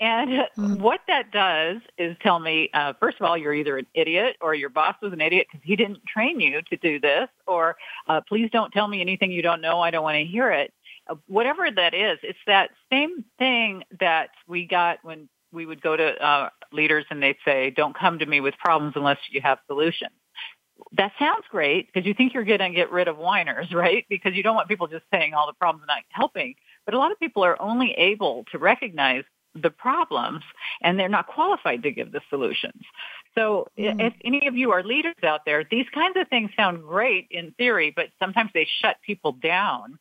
[0.00, 0.74] And mm-hmm.
[0.74, 4.54] what that does is tell me, uh, first of all, you're either an idiot or
[4.54, 7.76] your boss was an idiot because he didn't train you to do this, or
[8.08, 9.80] uh, please don't tell me anything you don't know.
[9.80, 10.72] I don't want to hear it.
[11.08, 15.96] Uh, whatever that is, it's that same thing that we got when we would go
[15.96, 19.58] to uh, leaders and they'd say, don't come to me with problems unless you have
[19.66, 20.12] solutions.
[20.92, 24.06] That sounds great because you think you're going to get rid of whiners, right?
[24.08, 26.54] Because you don't want people just saying all the problems and not helping.
[26.84, 30.42] But a lot of people are only able to recognize the problems
[30.82, 32.82] and they're not qualified to give the solutions.
[33.34, 34.00] So mm.
[34.00, 37.52] if any of you are leaders out there, these kinds of things sound great in
[37.52, 39.98] theory, but sometimes they shut people down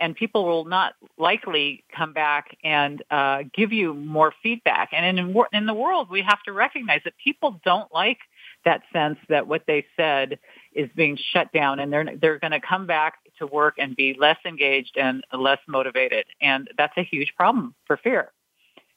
[0.00, 4.88] and people will not likely come back and uh, give you more feedback.
[4.92, 8.18] And in, in the world, we have to recognize that people don't like
[8.64, 10.38] that sense that what they said
[10.72, 14.14] is being shut down and they're they're going to come back to work and be
[14.18, 18.32] less engaged and less motivated and that's a huge problem for fear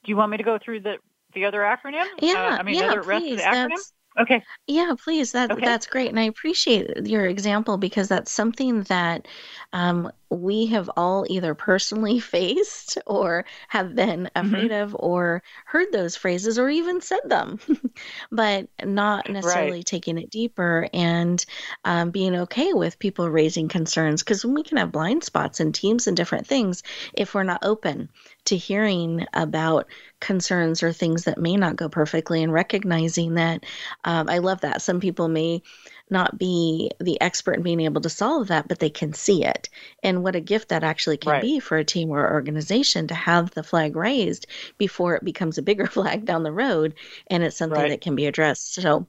[0.04, 0.98] do you want me to go through the
[1.34, 2.06] the other acronym?
[2.20, 3.08] Yeah, uh, I mean, yeah, other please.
[3.08, 3.70] rest of the acronym.
[3.70, 4.44] That's, okay.
[4.68, 5.32] Yeah, please.
[5.32, 5.66] That okay.
[5.66, 9.28] that's great, and I appreciate your example because that's something that
[9.72, 14.48] um, we have all either personally faced or have been mm-hmm.
[14.48, 14.84] afraid mm-hmm.
[14.84, 17.60] of or heard those phrases or even said them,
[18.32, 19.86] but not necessarily right.
[19.86, 21.46] taking it deeper and
[21.86, 24.22] um, being okay with people raising concerns.
[24.22, 28.10] Because we can have blind spots in teams and different things if we're not open
[28.46, 29.88] to hearing about
[30.20, 33.66] concerns or things that may not go perfectly and recognizing that
[34.04, 34.82] um, I love that.
[34.82, 35.62] Some people may
[36.10, 39.70] not be the expert in being able to solve that, but they can see it.
[40.04, 41.42] And what a gift that actually can right.
[41.42, 45.64] be for a team or organization to have the flag raised before it becomes a
[45.64, 46.96] bigger flag down the road
[47.28, 47.90] and it's something right.
[47.90, 48.76] that can be addressed.
[48.76, 49.08] So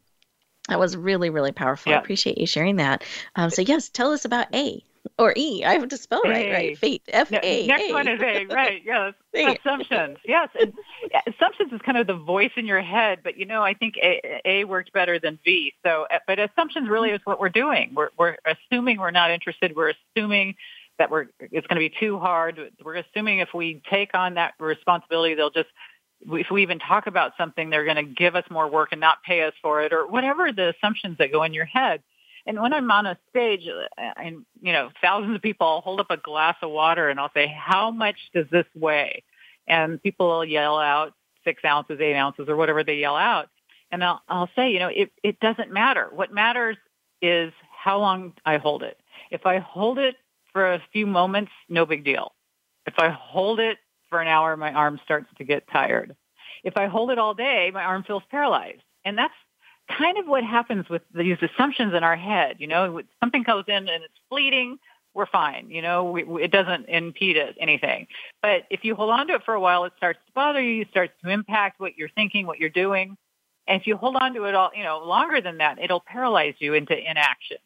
[0.68, 1.92] that was really, really powerful.
[1.92, 1.98] Yeah.
[1.98, 3.04] I appreciate you sharing that.
[3.36, 4.82] Um, so, yes, tell us about A
[5.18, 5.64] or E.
[5.64, 6.28] I have to spell a.
[6.28, 6.78] right, right?
[6.78, 7.02] Fate.
[7.08, 7.66] F A.
[7.66, 8.82] Next one is A, right?
[8.84, 9.14] Yes.
[9.60, 10.18] assumptions.
[10.24, 10.72] Yes, and
[11.26, 14.40] assumptions is kind of the voice in your head, but you know, I think A,
[14.44, 15.72] a worked better than V.
[15.84, 17.92] So, uh, but assumptions really is what we're doing.
[17.94, 19.74] We're we're assuming we're not interested.
[19.76, 20.56] We're assuming
[20.98, 22.72] that we're it's going to be too hard.
[22.82, 25.68] We're assuming if we take on that responsibility, they'll just
[26.26, 29.22] if we even talk about something, they're going to give us more work and not
[29.22, 32.02] pay us for it, or whatever the assumptions that go in your head.
[32.46, 36.00] And when I'm on a stage uh, and, you know, thousands of people, I'll hold
[36.00, 39.22] up a glass of water and I'll say, how much does this weigh?
[39.66, 41.14] And people will yell out
[41.44, 43.48] six ounces, eight ounces, or whatever they yell out.
[43.90, 46.08] And I'll, I'll say, you know, it, it doesn't matter.
[46.12, 46.76] What matters
[47.22, 48.98] is how long I hold it.
[49.30, 50.16] If I hold it
[50.52, 52.32] for a few moments, no big deal.
[52.86, 53.78] If I hold it
[54.10, 56.14] for an hour, my arm starts to get tired.
[56.62, 58.82] If I hold it all day, my arm feels paralyzed.
[59.04, 59.34] And that's
[59.88, 62.56] kind of what happens with these assumptions in our head.
[62.58, 64.78] You know, something comes in and it's fleeting,
[65.14, 65.70] we're fine.
[65.70, 68.08] You know, we, it doesn't impede anything.
[68.42, 70.82] But if you hold on to it for a while, it starts to bother you.
[70.82, 73.16] It starts to impact what you're thinking, what you're doing.
[73.66, 76.54] And if you hold on to it all, you know, longer than that, it'll paralyze
[76.58, 77.58] you into inaction.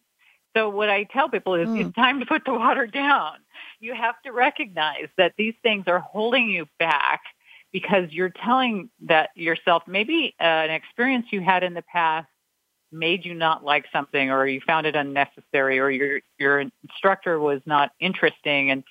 [0.54, 1.86] So what I tell people is mm.
[1.86, 3.32] it's time to put the water down.
[3.80, 7.22] You have to recognize that these things are holding you back
[7.72, 12.28] because you're telling that yourself maybe uh, an experience you had in the past
[12.90, 17.60] made you not like something or you found it unnecessary or your your instructor was
[17.66, 18.70] not interesting.
[18.70, 18.84] And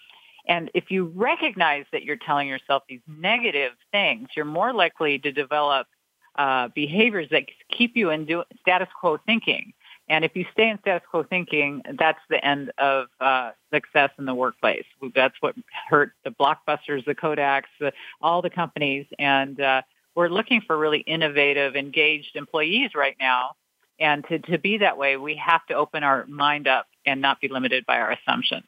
[0.48, 5.32] and if you recognize that you're telling yourself these negative things you're more likely to
[5.32, 5.88] develop
[6.38, 7.44] uh, behaviors that
[7.76, 9.74] keep you in do, status quo thinking
[10.10, 14.26] And if you stay in status quo thinking, that's the end of uh, success in
[14.26, 14.86] the workplace.
[15.14, 15.56] That's what
[15.90, 17.92] hurt the blockbusters, the Kodaks, the,
[18.22, 19.06] all the companies.
[19.20, 19.82] And uh,
[20.16, 23.56] we're looking for really innovative, engaged employees right now.
[24.00, 27.42] And to, to be that way, we have to open our mind up and not
[27.42, 28.68] be limited by our assumptions.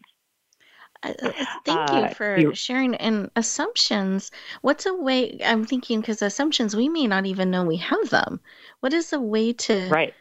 [1.04, 1.32] Uh, uh
[1.64, 2.96] thank you uh, for sharing.
[2.96, 4.32] And assumptions,
[4.62, 5.40] what's a way?
[5.46, 8.42] I'm thinking because assumptions, we may not even know we have them.
[8.82, 10.14] What is a way to right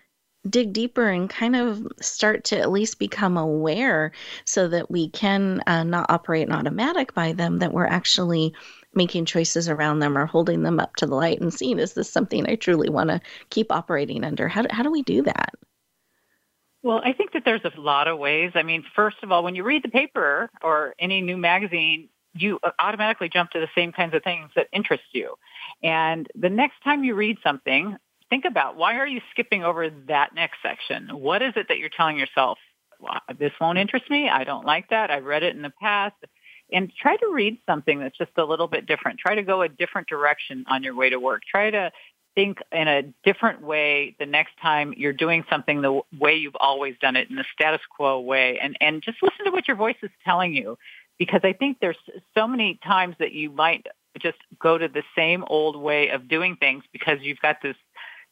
[0.51, 4.13] dig deeper and kind of start to at least become aware
[4.45, 8.55] so that we can uh, not operate in automatic by them, that we're actually
[8.95, 12.11] making choices around them or holding them up to the light and seeing, is this
[12.11, 13.21] something I truly want to
[13.51, 14.49] keep operating under?
[14.49, 15.55] How do, how do we do that?
[16.83, 18.53] Well, I think that there's a lot of ways.
[18.55, 22.61] I mean, first of all, when you read the paper or any new magazine, you
[22.79, 25.35] automatically jump to the same kinds of things that interest you.
[25.83, 27.97] And the next time you read something,
[28.31, 31.09] think about why are you skipping over that next section?
[31.09, 32.59] What is it that you're telling yourself?
[33.01, 34.29] Well, this won't interest me.
[34.29, 35.11] I don't like that.
[35.11, 36.17] I've read it in the past.
[36.71, 39.19] And try to read something that's just a little bit different.
[39.21, 41.43] Try to go a different direction on your way to work.
[41.51, 41.93] Try to
[42.35, 46.95] think in a different way the next time you're doing something the way you've always
[47.01, 49.97] done it in the status quo way and and just listen to what your voice
[50.03, 50.79] is telling you
[51.19, 51.97] because I think there's
[52.37, 53.89] so many times that you might
[54.21, 57.77] just go to the same old way of doing things because you've got this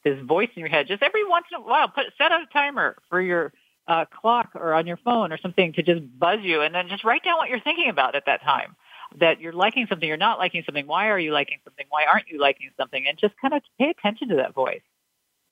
[0.06, 0.86] this voice in your head.
[0.86, 3.52] Just every once in a while, put set a timer for your
[3.88, 7.02] uh, clock or on your phone or something to just buzz you, and then just
[7.02, 8.76] write down what you're thinking about at that time.
[9.18, 10.86] That you're liking something, you're not liking something.
[10.86, 11.86] Why are you liking something?
[11.88, 13.04] Why aren't you liking something?
[13.06, 14.80] And just kind of pay attention to that voice.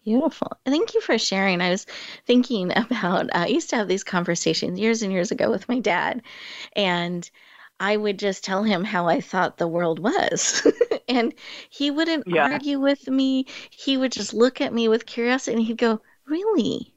[0.05, 0.53] Beautiful.
[0.67, 1.61] Thank you for sharing.
[1.61, 1.87] I was
[2.27, 5.81] thinking about, uh, I used to have these conversations years and years ago with my
[5.81, 6.23] dad,
[6.77, 7.29] and
[7.81, 10.67] I would just tell him how I thought the world was.
[11.09, 11.35] and
[11.69, 12.45] he wouldn't yeah.
[12.53, 13.47] argue with me.
[13.71, 16.95] He would just look at me with curiosity and he'd go, Really?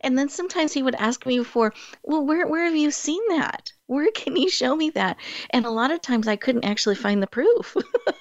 [0.00, 3.72] And then sometimes he would ask me for, Well, where, where have you seen that?
[3.86, 5.16] Where can you show me that?
[5.50, 7.76] And a lot of times I couldn't actually find the proof.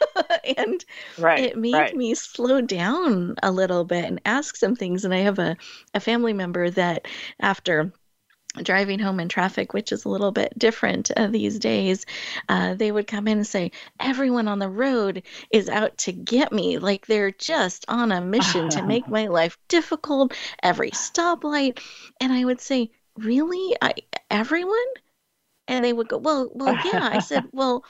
[0.57, 0.83] and
[1.17, 1.95] right, it made right.
[1.95, 5.05] me slow down a little bit and ask some things.
[5.05, 5.57] And I have a,
[5.93, 7.07] a family member that
[7.39, 7.93] after
[8.62, 12.06] driving home in traffic, which is a little bit different uh, these days,
[12.49, 16.51] uh, they would come in and say, Everyone on the road is out to get
[16.51, 16.78] me.
[16.78, 21.80] Like they're just on a mission to make my life difficult, every stoplight.
[22.22, 23.76] And I would say, Really?
[23.82, 23.93] I,
[24.30, 24.78] everyone?
[25.68, 27.10] And they would go, Well, well, yeah.
[27.12, 27.84] I said, Well,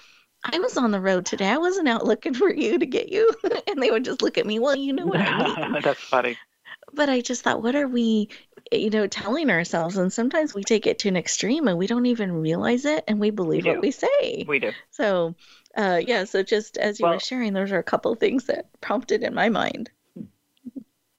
[0.45, 1.47] I was on the road today.
[1.47, 3.29] I wasn't out looking for you to get you.
[3.67, 5.81] and they would just look at me, Well, you know what I mean.
[5.81, 6.37] That's funny
[6.93, 8.29] but I just thought, what are we,
[8.71, 9.97] you know, telling ourselves?
[9.97, 13.19] And sometimes we take it to an extreme and we don't even realize it and
[13.19, 14.45] we believe we what we say.
[14.47, 14.71] We do.
[14.91, 15.35] So,
[15.75, 18.45] uh, yeah, so just as you well, were sharing, those are a couple of things
[18.45, 19.89] that prompted in my mind.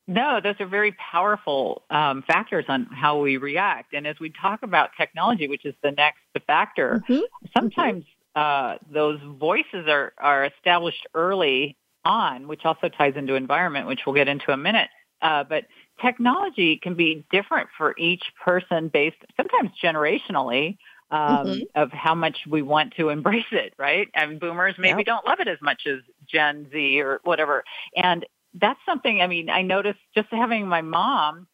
[0.07, 3.95] No, those are very powerful um, factors on how we react.
[3.95, 7.23] And as we talk about technology, which is the next factor, mm-hmm.
[7.57, 14.01] sometimes uh, those voices are, are established early on, which also ties into environment, which
[14.05, 14.89] we'll get into a minute.
[15.23, 15.65] Uh, but
[16.01, 20.77] technology can be different for each person based sometimes generationally
[21.11, 21.61] um, mm-hmm.
[21.75, 24.09] of how much we want to embrace it, right?
[24.17, 25.07] I mean, boomers maybe yep.
[25.07, 27.65] don't love it as much as Gen Z or whatever.
[27.97, 31.47] And that's something, I mean, I noticed just having my mom,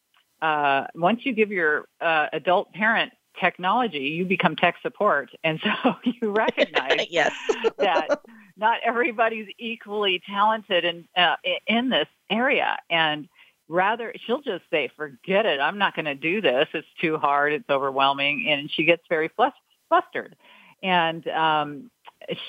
[0.43, 5.31] uh, once you give your uh, adult parent technology, you become tech support.
[5.45, 7.33] And so you recognize yes.
[7.79, 8.21] that
[8.57, 11.37] not everybody's equally talented in, uh,
[11.67, 12.79] in this area.
[12.91, 13.29] And
[13.71, 15.61] rather she'll just say forget it.
[15.61, 16.67] I'm not going to do this.
[16.75, 17.53] It's too hard.
[17.53, 18.47] It's overwhelming.
[18.49, 19.31] And she gets very
[19.89, 20.37] flustered.
[20.83, 21.91] And um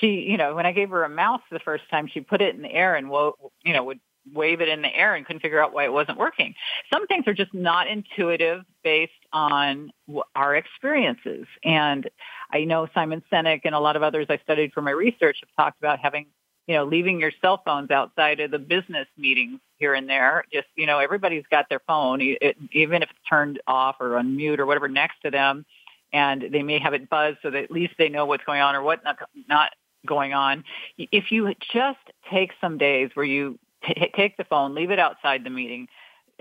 [0.00, 2.54] she you know when i gave her a mouse the first time she put it
[2.54, 4.00] in the air and wo- you know would
[4.32, 6.54] wave it in the air and couldn't figure out why it wasn't working.
[6.92, 9.90] Some things are just not intuitive based on
[10.34, 11.46] our experiences.
[11.64, 12.08] And
[12.50, 15.48] i know simon sinek and a lot of others i studied for my research have
[15.56, 16.26] talked about having
[16.66, 20.44] you know, leaving your cell phones outside of the business meetings here and there.
[20.52, 24.36] Just, you know, everybody's got their phone, it, even if it's turned off or on
[24.36, 25.64] mute or whatever next to them.
[26.12, 28.74] And they may have it buzz so that at least they know what's going on
[28.74, 29.70] or what not, not
[30.06, 30.64] going on.
[30.98, 31.98] If you just
[32.30, 35.88] take some days where you t- take the phone, leave it outside the meeting,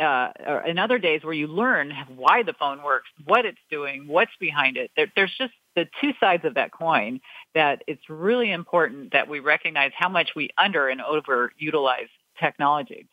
[0.02, 4.08] uh, or in other days where you learn why the phone works, what it's doing,
[4.08, 4.92] what's behind it.
[4.96, 7.22] There, there's just the two sides of that coin
[7.54, 12.08] that it's really important that we recognize how much we under and over utilize
[12.40, 13.08] technology.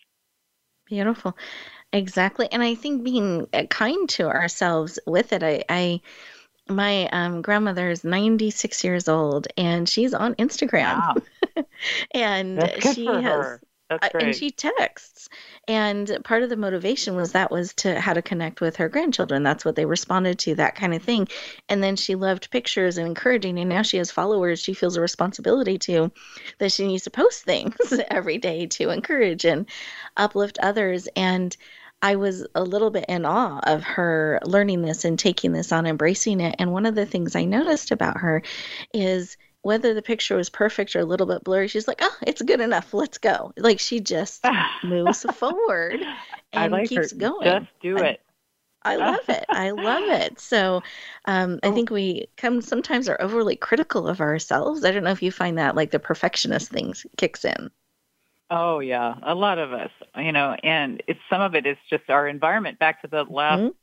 [0.87, 1.37] Beautiful.
[1.93, 2.49] Exactly.
[2.51, 6.01] And I think being uh, kind to ourselves with it, I, I
[6.69, 10.99] my um, grandmother is 96 years old and she's on Instagram.
[10.99, 11.65] Wow.
[12.13, 13.61] and she has her.
[13.89, 14.15] Great.
[14.15, 15.29] and she texts.
[15.67, 19.43] And part of the motivation was that was to how to connect with her grandchildren.
[19.43, 21.29] That's what they responded to, that kind of thing.
[21.69, 23.59] And then she loved pictures and encouraging.
[23.59, 26.13] And now she has followers she feels a responsibility to
[26.59, 27.77] that she needs to post things
[28.11, 29.67] every day to encourage and
[30.17, 31.09] uplift others.
[31.17, 31.57] And
[32.01, 35.87] I was a little bit in awe of her learning this and taking this on,
[35.87, 36.57] embracing it.
[36.59, 38.43] And one of the things I noticed about her
[38.93, 39.37] is
[39.69, 42.61] whether the picture was perfect or a little bit blurry, she's like, "Oh, it's good
[42.61, 42.95] enough.
[42.95, 44.43] Let's go." Like she just
[44.83, 46.01] moves forward
[46.55, 47.17] and like keeps her.
[47.19, 47.45] going.
[47.45, 48.21] Just do I- it.
[48.83, 49.45] I love it.
[49.51, 50.41] I love it.
[50.41, 50.83] So,
[51.27, 54.85] um, I think we come sometimes are overly critical of ourselves.
[54.85, 57.71] I don't know if you find that like the perfectionist things kicks in.
[58.51, 62.09] Oh yeah, a lot of us, you know, and it's some of it is just
[62.09, 62.79] our environment.
[62.79, 63.75] Back to the last, Mhm.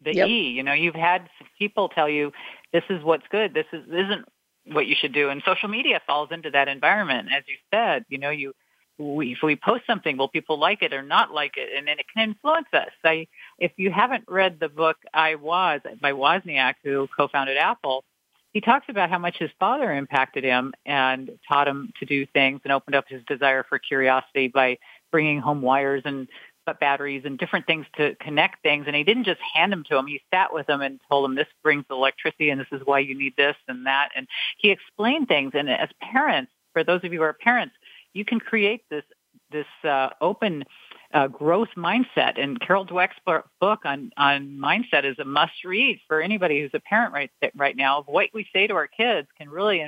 [0.00, 0.28] the Yep.
[0.28, 0.48] E.
[0.50, 1.28] You know, you've had
[1.58, 2.32] people tell you
[2.72, 3.52] this is what's good.
[3.52, 4.24] This is isn't
[4.66, 7.28] what you should do, and social media falls into that environment.
[7.36, 8.54] As you said, you know, you
[8.98, 11.98] we, if we post something, will people like it or not like it, and then
[11.98, 12.90] it can influence us.
[13.02, 13.26] I,
[13.58, 18.04] if you haven't read the book iWoz by Wozniak, who co-founded Apple,
[18.52, 22.60] he talks about how much his father impacted him and taught him to do things
[22.62, 24.78] and opened up his desire for curiosity by
[25.10, 26.28] bringing home wires and
[26.66, 28.84] but batteries and different things to connect things.
[28.86, 30.06] And he didn't just hand them to him.
[30.06, 33.16] He sat with them and told them this brings electricity and this is why you
[33.16, 34.10] need this and that.
[34.16, 34.26] And
[34.58, 35.52] he explained things.
[35.54, 37.74] And as parents, for those of you who are parents,
[38.12, 39.04] you can create this
[39.50, 40.64] this uh, open
[41.12, 42.40] uh, growth mindset.
[42.40, 43.16] And Carol Dweck's
[43.60, 47.76] book on on mindset is a must read for anybody who's a parent right right
[47.76, 48.02] now.
[48.06, 49.80] What we say to our kids can really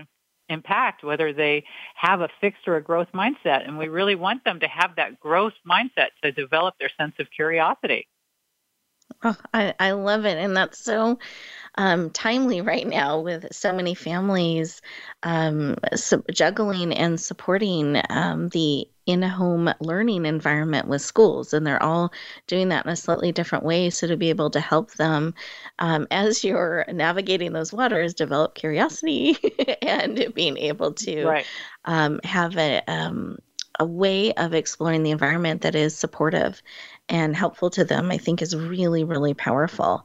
[0.49, 3.67] impact whether they have a fixed or a growth mindset.
[3.67, 7.27] And we really want them to have that growth mindset to develop their sense of
[7.31, 8.09] curiosity.
[9.23, 10.37] Oh, I, I love it.
[10.37, 11.19] And that's so
[11.77, 14.83] um, timely right now with so many families
[15.23, 15.77] um,
[16.33, 21.55] juggling and supporting um, the in home learning environment with schools.
[21.55, 22.13] And they're all
[22.49, 23.91] doing that in a slightly different way.
[23.91, 25.35] So, to be able to help them
[25.79, 29.37] um, as you're navigating those waters, develop curiosity
[29.83, 31.49] and being able to Right.
[31.85, 33.39] um, have a, um,
[33.79, 36.63] a way of exploring the environment that is supportive
[37.09, 40.05] and helpful to them, I think is really, really powerful.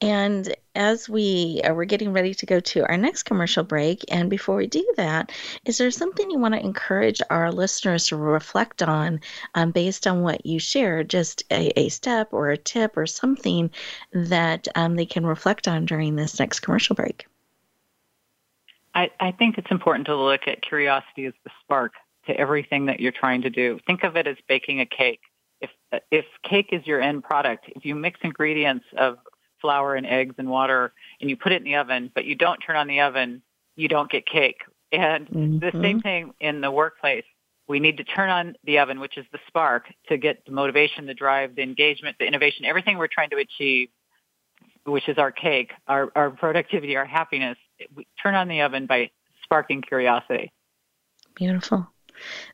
[0.00, 4.30] And as we uh, we're getting ready to go to our next commercial break, and
[4.30, 5.32] before we do that,
[5.64, 9.20] is there something you want to encourage our listeners to reflect on
[9.54, 11.10] um, based on what you shared?
[11.10, 13.70] Just a, a step or a tip or something
[14.12, 17.26] that um, they can reflect on during this next commercial break.
[18.94, 21.92] I, I think it's important to look at curiosity as the spark
[22.26, 23.78] to everything that you're trying to do.
[23.86, 25.20] Think of it as baking a cake.
[26.10, 29.18] If cake is your end product, if you mix ingredients of
[29.60, 32.58] flour and eggs and water and you put it in the oven, but you don't
[32.58, 33.42] turn on the oven,
[33.76, 34.62] you don't get cake.
[34.92, 35.82] And the Mhm.
[35.82, 37.24] same thing in the workplace.
[37.68, 41.06] We need to turn on the oven, which is the spark, to get the motivation,
[41.06, 43.88] the drive, the engagement, the innovation, everything we're trying to achieve,
[44.84, 47.58] which is our cake, our, our productivity, our happiness.
[47.94, 49.10] We turn on the oven by
[49.42, 50.52] sparking curiosity.
[51.34, 51.88] Beautiful.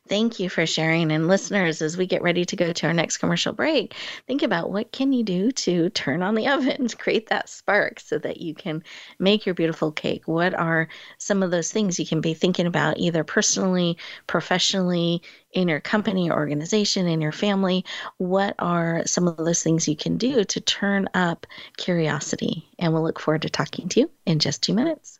[0.07, 1.11] Thank you for sharing.
[1.11, 3.95] And listeners, as we get ready to go to our next commercial break,
[4.27, 7.99] think about what can you do to turn on the oven, to create that spark
[7.99, 8.83] so that you can
[9.19, 10.27] make your beautiful cake.
[10.27, 13.97] What are some of those things you can be thinking about either personally,
[14.27, 17.85] professionally, in your company or organization, in your family?
[18.17, 21.47] What are some of those things you can do to turn up
[21.77, 22.69] curiosity?
[22.79, 25.19] And we'll look forward to talking to you in just two minutes.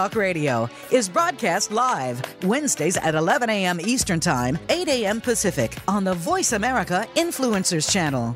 [0.01, 3.79] Talk Radio is broadcast live Wednesdays at 11 a.m.
[3.79, 5.21] Eastern Time, 8 a.m.
[5.21, 8.35] Pacific on the Voice America Influencers Channel.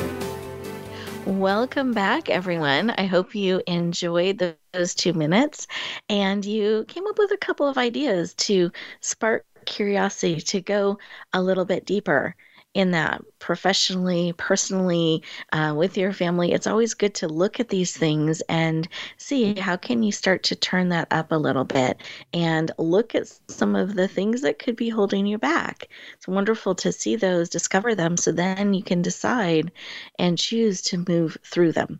[1.25, 2.89] Welcome back, everyone.
[2.89, 5.67] I hope you enjoyed those two minutes
[6.09, 10.97] and you came up with a couple of ideas to spark curiosity to go
[11.31, 12.35] a little bit deeper
[12.73, 16.51] in that professionally, personally, uh, with your family.
[16.53, 20.55] It's always good to look at these things and see how can you start to
[20.55, 22.01] turn that up a little bit
[22.33, 25.87] and look at some of the things that could be holding you back.
[26.13, 29.71] It's wonderful to see those, discover them, so then you can decide
[30.19, 31.99] and choose to move through them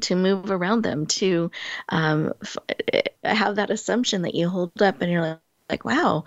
[0.00, 1.50] to move around them to
[1.90, 2.56] um, f-
[2.92, 6.24] eh, have that assumption that you hold up and you're like, like wow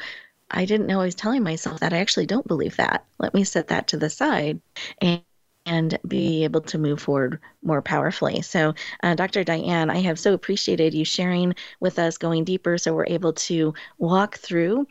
[0.52, 1.94] I didn't know I was telling myself that.
[1.94, 3.06] I actually don't believe that.
[3.20, 4.62] Let me set that to the side
[5.02, 5.24] and
[5.68, 8.42] and be able to move forward more powerfully.
[8.44, 9.44] So, uh, Dr.
[9.44, 13.74] Diane, I have so appreciated you sharing with us, going deeper, so we're able to
[13.98, 14.88] walk through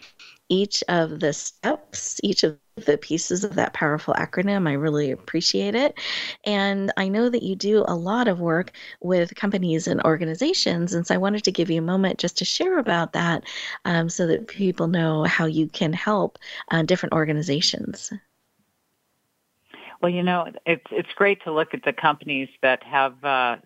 [0.48, 4.68] each of the steps, each of the pieces of that powerful acronym.
[4.68, 5.98] I really appreciate it.
[6.44, 10.92] And I know that you do a lot of work with companies and organizations.
[10.92, 13.44] And so I wanted to give you a moment just to share about that
[13.84, 16.38] um, so that people know how you can help
[16.70, 18.12] uh, different organizations.
[20.02, 23.56] Well, you know, it's it's great to look at the companies that have uh,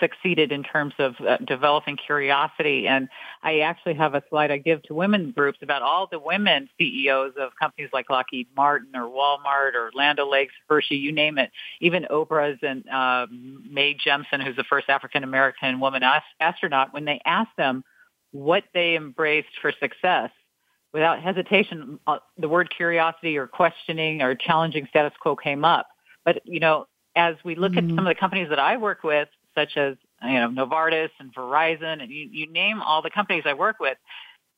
[0.00, 2.86] succeeded in terms of uh, developing curiosity.
[2.86, 3.08] And
[3.42, 7.34] I actually have a slide I give to women groups about all the women CEOs
[7.38, 11.50] of companies like Lockheed Martin or Walmart or Land O'Lakes, Hershey, you name it.
[11.80, 16.02] Even Oprah's and uh, Mae Jemison, who's the first African American woman
[16.40, 17.84] astronaut, when they asked them
[18.32, 20.30] what they embraced for success,
[20.92, 25.86] without hesitation, uh, the word curiosity or questioning or challenging status quo came up.
[26.24, 26.86] But, you know,
[27.16, 27.90] as we look mm-hmm.
[27.90, 29.28] at some of the companies that I work with,
[29.58, 33.54] such as you know Novartis and Verizon, and you, you name all the companies I
[33.54, 33.98] work with,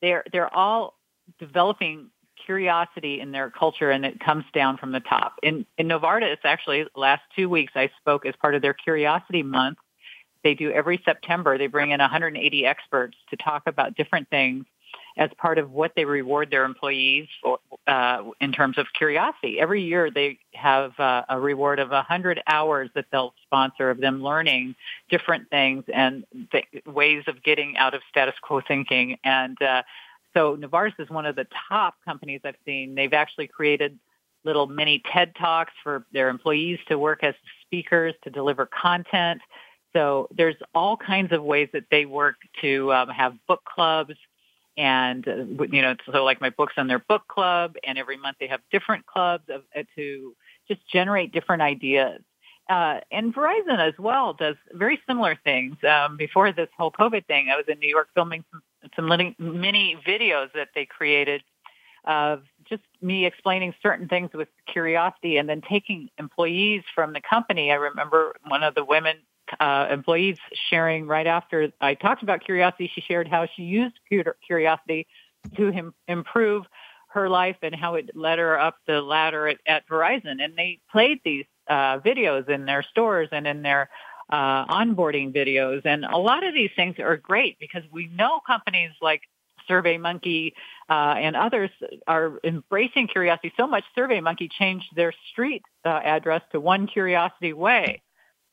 [0.02, 0.94] they're they're all
[1.38, 2.10] developing
[2.44, 5.34] curiosity in their culture, and it comes down from the top.
[5.42, 9.78] In in Novartis, actually, last two weeks I spoke as part of their Curiosity Month.
[10.42, 11.58] They do every September.
[11.58, 14.64] They bring in 180 experts to talk about different things
[15.16, 19.60] as part of what they reward their employees for, uh, in terms of curiosity.
[19.60, 24.22] Every year they have uh, a reward of 100 hours that they'll sponsor of them
[24.22, 24.76] learning
[25.10, 29.18] different things and th- ways of getting out of status quo thinking.
[29.24, 29.82] And uh,
[30.34, 32.94] so Novartis is one of the top companies I've seen.
[32.94, 33.98] They've actually created
[34.44, 39.40] little mini TED Talks for their employees to work as speakers, to deliver content.
[39.92, 44.14] So there's all kinds of ways that they work to um, have book clubs,
[44.76, 48.36] and uh, you know so like my books on their book club and every month
[48.38, 50.34] they have different clubs of, uh, to
[50.68, 52.22] just generate different ideas
[52.70, 55.76] uh, and Verizon as well does very similar things.
[55.82, 58.62] Um, before this whole COVID thing, I was in New York filming some,
[58.94, 61.42] some mini videos that they created
[62.04, 67.72] of just me explaining certain things with curiosity and then taking employees from the company.
[67.72, 69.16] I remember one of the women
[69.58, 70.38] uh, employees
[70.70, 72.90] sharing right after I talked about curiosity.
[72.94, 73.98] She shared how she used
[74.46, 75.08] curiosity
[75.56, 76.66] to him, improve
[77.08, 80.42] her life and how it led her up the ladder at, at Verizon.
[80.42, 83.88] And they played these uh, videos in their stores and in their
[84.28, 85.82] uh, onboarding videos.
[85.84, 89.22] And a lot of these things are great because we know companies like
[89.68, 90.52] SurveyMonkey
[90.88, 91.70] uh, and others
[92.06, 93.84] are embracing curiosity so much.
[93.96, 98.02] SurveyMonkey changed their street uh, address to One Curiosity Way.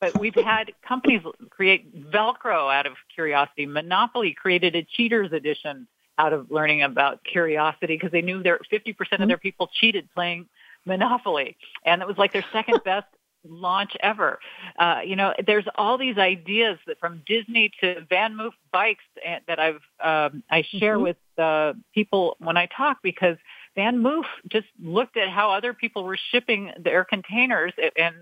[0.00, 3.66] But we've had companies create Velcro out of curiosity.
[3.66, 5.88] Monopoly created a cheaters edition
[6.18, 10.46] out of learning about curiosity because they knew their 50% of their people cheated playing
[10.88, 11.56] Monopoly.
[11.84, 13.06] And it was like their second best
[13.44, 14.40] launch ever.
[14.78, 19.04] Uh, you know, there's all these ideas that from Disney to VanMoof bikes
[19.46, 21.04] that I've um, I share mm-hmm.
[21.04, 23.36] with uh, people when I talk because
[23.76, 28.16] VanMoof just looked at how other people were shipping their containers and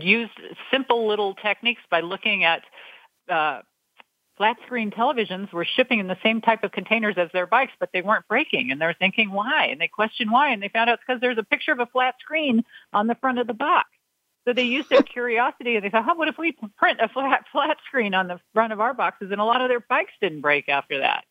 [0.00, 0.32] used
[0.70, 2.62] simple little techniques by looking at
[3.28, 3.60] uh,
[4.42, 7.90] flat screen televisions were shipping in the same type of containers as their bikes, but
[7.92, 8.72] they weren't breaking.
[8.72, 9.68] And they're thinking why?
[9.70, 10.50] And they questioned why.
[10.50, 13.14] And they found out it's because there's a picture of a flat screen on the
[13.14, 13.88] front of the box.
[14.44, 17.44] So they used their curiosity and they thought, oh, what if we print a flat,
[17.52, 19.30] flat screen on the front of our boxes?
[19.30, 21.22] And a lot of their bikes didn't break after that.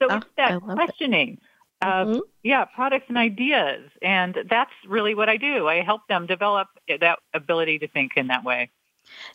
[0.00, 1.38] So oh, it's that questioning
[1.84, 2.18] of, mm-hmm.
[2.44, 3.90] yeah, products and ideas.
[4.02, 5.66] And that's really what I do.
[5.66, 8.70] I help them develop that ability to think in that way.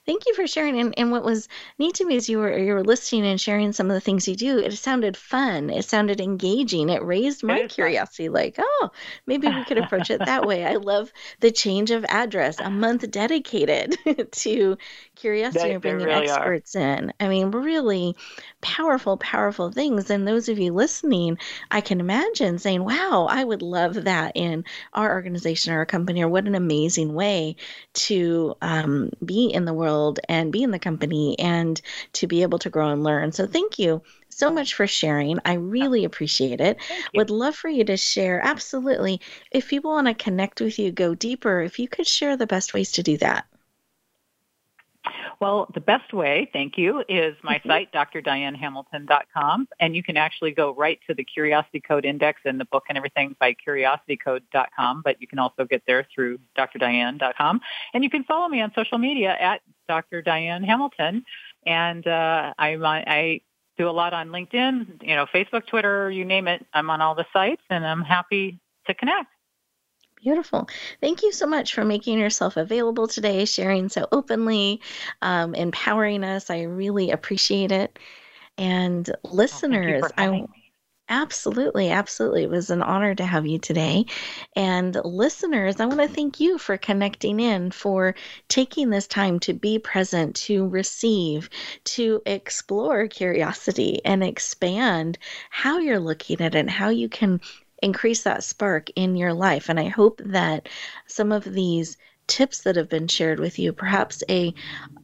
[0.05, 0.79] Thank you for sharing.
[0.79, 1.47] And, and what was
[1.77, 4.27] neat to me is you were you were listening and sharing some of the things
[4.27, 4.57] you do.
[4.59, 5.69] It sounded fun.
[5.69, 6.89] It sounded engaging.
[6.89, 8.27] It raised my it curiosity.
[8.27, 8.33] Fun.
[8.33, 8.91] Like, oh,
[9.25, 10.65] maybe we could approach it that way.
[10.65, 11.11] I love
[11.41, 12.59] the change of address.
[12.59, 13.97] A month dedicated
[14.31, 14.77] to
[15.17, 16.79] curiosity and bringing really experts are.
[16.79, 17.13] in.
[17.19, 18.15] I mean, really
[18.61, 20.09] powerful, powerful things.
[20.09, 21.37] And those of you listening,
[21.71, 24.63] I can imagine saying, wow, I would love that in
[24.93, 27.55] our organization or our company, or what an amazing way
[27.93, 31.81] to um, be in the world and be in the company and
[32.13, 33.31] to be able to grow and learn.
[33.31, 35.39] So thank you so much for sharing.
[35.45, 36.77] I really appreciate it.
[37.15, 38.39] Would love for you to share.
[38.43, 39.19] Absolutely.
[39.51, 42.73] If people want to connect with you, go deeper, if you could share the best
[42.73, 43.47] ways to do that.
[45.39, 47.69] Well, the best way, thank you, is my mm-hmm.
[47.69, 49.67] site, drdianehamilton.com.
[49.79, 52.97] And you can actually go right to the Curiosity Code Index and the book and
[52.97, 57.61] everything by curiositycode.com, but you can also get there through drdiane.com.
[57.93, 60.21] And you can follow me on social media at Dr.
[60.21, 61.23] Diane Hamilton.
[61.65, 63.41] And uh, I'm on, I
[63.77, 66.65] do a lot on LinkedIn, you know, Facebook, Twitter, you name it.
[66.73, 69.29] I'm on all the sites and I'm happy to connect.
[70.21, 70.67] Beautiful.
[70.99, 74.81] Thank you so much for making yourself available today, sharing so openly,
[75.21, 76.49] um, empowering us.
[76.49, 77.99] I really appreciate it.
[78.57, 80.45] And listeners, oh, I
[81.09, 82.43] absolutely, absolutely.
[82.43, 84.05] It was an honor to have you today.
[84.55, 88.15] And listeners, I want to thank you for connecting in, for
[88.49, 91.49] taking this time to be present, to receive,
[91.85, 95.19] to explore curiosity and expand
[95.51, 97.39] how you're looking at it and how you can
[97.81, 99.69] increase that spark in your life.
[99.69, 100.69] And I hope that
[101.07, 101.97] some of these
[102.27, 104.53] tips that have been shared with you, perhaps a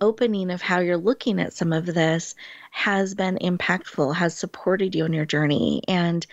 [0.02, 2.36] opening of how you're looking at some of this
[2.72, 5.82] has been impactful, has supported you in your journey.
[5.88, 6.26] And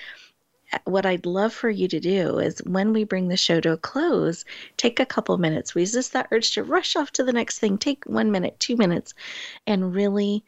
[0.84, 3.76] what I'd love for you to do is when we bring the show to a
[3.76, 4.44] close,
[4.76, 8.04] take a couple minutes, resist that urge to rush off to the next thing, take
[8.04, 9.14] one minute, two minutes,
[9.66, 10.44] and really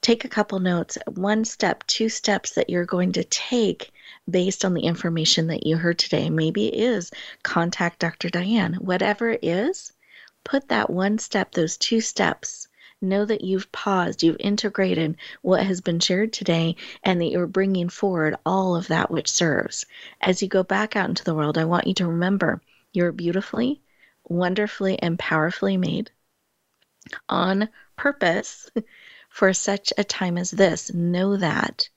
[0.00, 3.92] take a couple notes, one step, two steps that you're going to take
[4.30, 6.30] based on the information that you heard today.
[6.30, 7.10] Maybe it is
[7.42, 8.28] contact Dr.
[8.28, 8.74] Diane.
[8.74, 9.92] Whatever it is,
[10.44, 12.68] put that one step, those two steps.
[13.00, 16.74] Know that you've paused, you've integrated what has been shared today,
[17.04, 19.86] and that you're bringing forward all of that which serves.
[20.20, 22.60] As you go back out into the world, I want you to remember
[22.92, 23.80] you're beautifully,
[24.24, 26.10] wonderfully, and powerfully made
[27.28, 28.68] on purpose
[29.28, 30.92] for such a time as this.
[30.92, 31.88] Know that.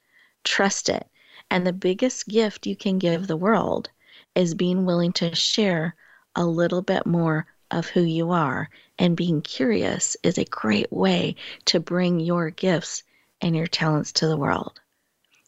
[0.43, 1.07] Trust it.
[1.49, 3.89] And the biggest gift you can give the world
[4.35, 5.95] is being willing to share
[6.35, 8.69] a little bit more of who you are.
[8.99, 13.03] And being curious is a great way to bring your gifts
[13.41, 14.79] and your talents to the world.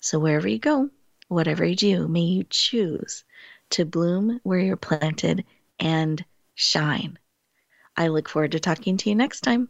[0.02, 0.90] So, wherever you go,
[1.28, 3.24] whatever you do, may you choose
[3.72, 5.46] to bloom where you're planted
[5.80, 6.24] and
[6.56, 7.18] shine.
[7.96, 9.70] I look forward to talking to you next time.